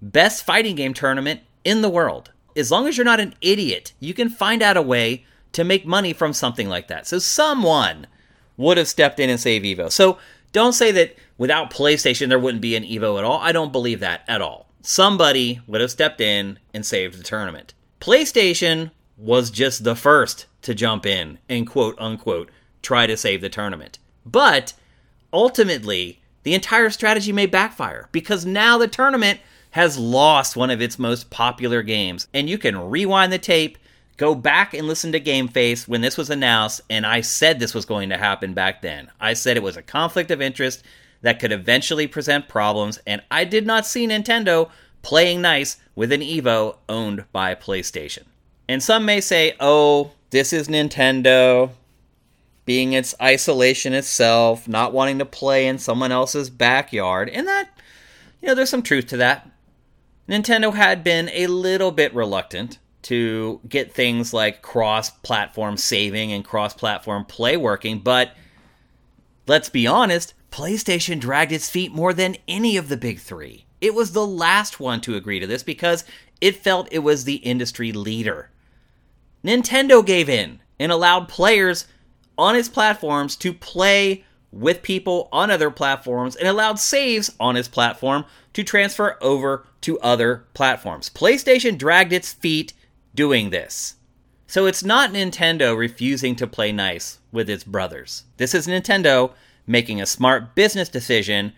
best 0.03 0.44
fighting 0.44 0.77
game 0.77 0.94
tournament 0.94 1.40
in 1.64 1.83
the 1.83 1.88
world. 1.88 2.33
As 2.57 2.70
long 2.70 2.87
as 2.87 2.96
you're 2.96 3.05
not 3.05 3.20
an 3.20 3.35
idiot, 3.40 3.92
you 3.98 4.14
can 4.14 4.29
find 4.29 4.62
out 4.62 4.77
a 4.77 4.83
way 4.83 5.24
to 5.53 5.64
make 5.64 5.87
money 5.87 6.12
from 6.12 6.33
something 6.33 6.68
like 6.68 6.88
that. 6.88 7.07
So 7.07 7.18
someone 7.18 8.07
would 8.57 8.77
have 8.77 8.88
stepped 8.88 9.18
in 9.18 9.31
and 9.31 9.40
saved 9.40 9.64
Evo. 9.64 9.90
So 9.90 10.18
don't 10.53 10.72
say 10.72 10.92
that 10.92 11.16
without 11.38 11.70
PlayStation 11.70 12.29
there 12.29 12.38
wouldn't 12.38 12.62
be 12.62 12.77
an 12.77 12.85
Evo 12.85 13.18
at 13.18 13.24
all. 13.24 13.40
I 13.40 13.53
don't 13.53 13.72
believe 13.72 14.00
that 14.00 14.22
at 14.29 14.42
all. 14.42 14.68
Somebody 14.87 15.61
would 15.66 15.81
have 15.81 15.90
stepped 15.90 16.20
in 16.20 16.59
and 16.75 16.85
saved 16.85 17.18
the 17.18 17.25
tournament. 17.25 17.73
PlayStation 18.01 18.90
was 19.16 19.51
just 19.51 19.83
the 19.83 19.97
first 19.97 20.44
to 20.61 20.75
jump 20.75 21.07
in 21.07 21.38
and 21.49 21.66
quote 21.66 21.97
unquote 21.99 22.51
try 22.83 23.07
to 23.07 23.16
save 23.16 23.40
the 23.40 23.49
tournament. 23.49 23.99
But 24.27 24.75
ultimately, 25.33 26.20
the 26.42 26.53
entire 26.53 26.90
strategy 26.90 27.33
may 27.33 27.47
backfire 27.47 28.11
because 28.12 28.44
now 28.44 28.77
the 28.77 28.87
tournament 28.87 29.40
has 29.70 29.99
lost 29.99 30.55
one 30.55 30.68
of 30.68 30.83
its 30.83 30.99
most 30.99 31.31
popular 31.31 31.83
games. 31.83 32.29
And 32.35 32.51
you 32.51 32.59
can 32.59 32.90
rewind 32.90 33.33
the 33.33 33.38
tape 33.38 33.79
Go 34.16 34.37
back 34.37 34.75
and 34.75 34.87
listen 34.87 35.11
to 35.11 35.18
Game 35.18 35.49
Face 35.49 35.88
when 35.88 36.01
this 36.01 36.16
was 36.16 36.31
announced, 36.31 36.83
and 36.88 37.05
I 37.05 37.20
said 37.20 37.59
this 37.59 37.75
was 37.75 37.85
going 37.85 38.11
to 38.11 38.16
happen 38.16 38.55
back 38.55 38.81
then. 38.81 39.11
I 39.18 39.33
said 39.33 39.57
it 39.57 39.62
was 39.62 39.77
a 39.77 39.83
conflict 39.83 40.31
of 40.31 40.40
interest 40.40 40.85
that 41.24 41.40
could 41.40 41.52
eventually 41.52 42.06
present 42.06 42.48
problems, 42.48 43.00
and 43.06 43.22
I 43.30 43.44
did 43.44 43.66
not 43.66 43.87
see 43.87 44.06
Nintendo 44.06 44.68
playing 45.00 45.40
nice 45.40 45.78
with 45.94 46.12
an 46.12 46.20
Evo 46.20 46.76
owned 46.87 47.24
by 47.32 47.54
PlayStation. 47.54 48.24
And 48.68 48.82
some 48.82 49.06
may 49.06 49.22
say, 49.22 49.54
oh, 49.58 50.10
this 50.28 50.52
is 50.52 50.68
Nintendo 50.68 51.70
being 52.66 52.92
its 52.92 53.14
isolation 53.22 53.94
itself, 53.94 54.68
not 54.68 54.92
wanting 54.92 55.18
to 55.18 55.24
play 55.24 55.66
in 55.66 55.78
someone 55.78 56.12
else's 56.12 56.50
backyard. 56.50 57.30
And 57.30 57.48
that, 57.48 57.70
you 58.42 58.48
know, 58.48 58.54
there's 58.54 58.68
some 58.68 58.82
truth 58.82 59.06
to 59.06 59.16
that. 59.16 59.48
Nintendo 60.28 60.74
had 60.74 61.02
been 61.02 61.30
a 61.30 61.46
little 61.46 61.90
bit 61.90 62.14
reluctant 62.14 62.78
to 63.02 63.60
get 63.66 63.94
things 63.94 64.34
like 64.34 64.60
cross 64.60 65.08
platform 65.08 65.78
saving 65.78 66.32
and 66.32 66.44
cross 66.44 66.74
platform 66.74 67.24
play 67.24 67.56
working, 67.56 68.00
but 68.00 68.34
let's 69.46 69.70
be 69.70 69.87
honest, 69.87 70.34
PlayStation 70.55 71.19
dragged 71.19 71.51
its 71.51 71.69
feet 71.69 71.93
more 71.93 72.14
than 72.14 72.37
any 72.47 72.77
of 72.77 72.88
the 72.88 72.97
big 72.97 73.19
three. 73.19 73.67
It 73.81 73.93
was 73.93 74.12
the 74.12 74.25
last 74.25 74.79
one 74.79 75.01
to 75.01 75.17
agree 75.17 75.40
to 75.40 75.49
this 75.49 75.64
because 75.64 76.05
it 76.40 76.55
felt 76.55 76.87
it 76.93 77.01
was 77.01 77.25
the 77.25 77.35
industry 77.38 77.90
leader. 77.90 78.51
Nintendo 79.45 80.07
gave 80.07 80.29
in 80.29 80.61
and 80.79 80.93
allowed 80.93 81.29
players 81.29 81.88
on 82.38 82.55
its 82.55 82.69
platforms 82.69 83.35
to 83.35 83.53
play 83.53 84.25
with 84.53 84.81
people 84.83 85.29
on 85.33 85.51
other 85.51 85.73
platforms 85.73 86.37
and 86.37 86.47
allowed 86.47 86.79
saves 86.79 87.35
on 87.40 87.57
its 87.57 87.67
platform 87.67 88.25
to 88.53 88.62
transfer 88.62 89.19
over 89.21 89.67
to 89.81 89.99
other 89.99 90.45
platforms. 90.55 91.11
PlayStation 91.11 91.77
dragged 91.77 92.12
its 92.12 92.33
feet 92.33 92.73
doing 93.12 93.51
this. 93.51 93.97
So 94.47 94.67
it's 94.67 94.85
not 94.85 95.11
Nintendo 95.11 95.77
refusing 95.77 96.37
to 96.37 96.47
play 96.47 96.71
nice 96.71 97.19
with 97.33 97.51
its 97.51 97.64
brothers. 97.64 98.23
This 98.37 98.55
is 98.55 98.69
Nintendo 98.69 99.33
making 99.66 100.00
a 100.00 100.07
smart 100.07 100.55
business 100.55 100.88
decision 100.88 101.53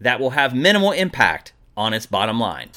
that 0.00 0.20
will 0.20 0.30
have 0.30 0.54
minimal 0.54 0.92
impact 0.92 1.52
on 1.76 1.92
its 1.94 2.06
bottom 2.06 2.38
line. 2.38 2.70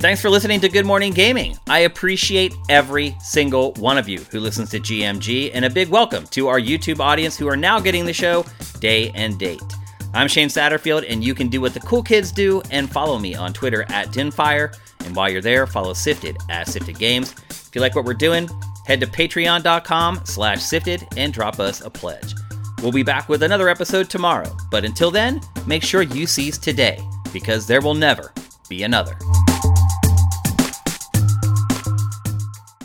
Thanks 0.00 0.22
for 0.22 0.30
listening 0.30 0.60
to 0.60 0.68
Good 0.68 0.86
Morning 0.86 1.12
Gaming. 1.12 1.58
I 1.66 1.80
appreciate 1.80 2.54
every 2.68 3.16
single 3.20 3.72
one 3.74 3.98
of 3.98 4.08
you 4.08 4.20
who 4.30 4.38
listens 4.38 4.70
to 4.70 4.78
GMG, 4.78 5.50
and 5.52 5.64
a 5.64 5.70
big 5.70 5.88
welcome 5.88 6.24
to 6.28 6.46
our 6.46 6.60
YouTube 6.60 7.00
audience 7.00 7.36
who 7.36 7.48
are 7.48 7.56
now 7.56 7.80
getting 7.80 8.06
the 8.06 8.12
show 8.12 8.44
day 8.78 9.10
and 9.16 9.36
date. 9.40 9.60
I'm 10.14 10.28
Shane 10.28 10.48
Satterfield, 10.48 11.04
and 11.08 11.24
you 11.24 11.34
can 11.34 11.48
do 11.48 11.60
what 11.60 11.74
the 11.74 11.80
cool 11.80 12.04
kids 12.04 12.30
do 12.30 12.62
and 12.70 12.88
follow 12.88 13.18
me 13.18 13.34
on 13.34 13.52
Twitter 13.52 13.84
at 13.88 14.08
Dinfire. 14.10 14.72
And 15.04 15.14
while 15.16 15.30
you're 15.30 15.40
there, 15.40 15.66
follow 15.66 15.94
Sifted 15.94 16.36
at 16.48 16.68
Sifted 16.68 16.98
Games. 16.98 17.34
If 17.50 17.74
you 17.74 17.80
like 17.80 17.94
what 17.94 18.04
we're 18.04 18.14
doing, 18.14 18.48
head 18.86 19.00
to 19.00 19.06
patreon.com 19.06 20.20
slash 20.24 20.62
sifted 20.62 21.06
and 21.16 21.32
drop 21.32 21.60
us 21.60 21.80
a 21.80 21.90
pledge. 21.90 22.34
We'll 22.82 22.92
be 22.92 23.02
back 23.02 23.28
with 23.28 23.42
another 23.42 23.68
episode 23.68 24.08
tomorrow, 24.08 24.56
but 24.70 24.84
until 24.84 25.10
then, 25.10 25.40
make 25.66 25.82
sure 25.82 26.02
you 26.02 26.26
seize 26.26 26.58
today, 26.58 26.98
because 27.32 27.66
there 27.66 27.80
will 27.80 27.94
never 27.94 28.32
be 28.68 28.84
another. 28.84 29.18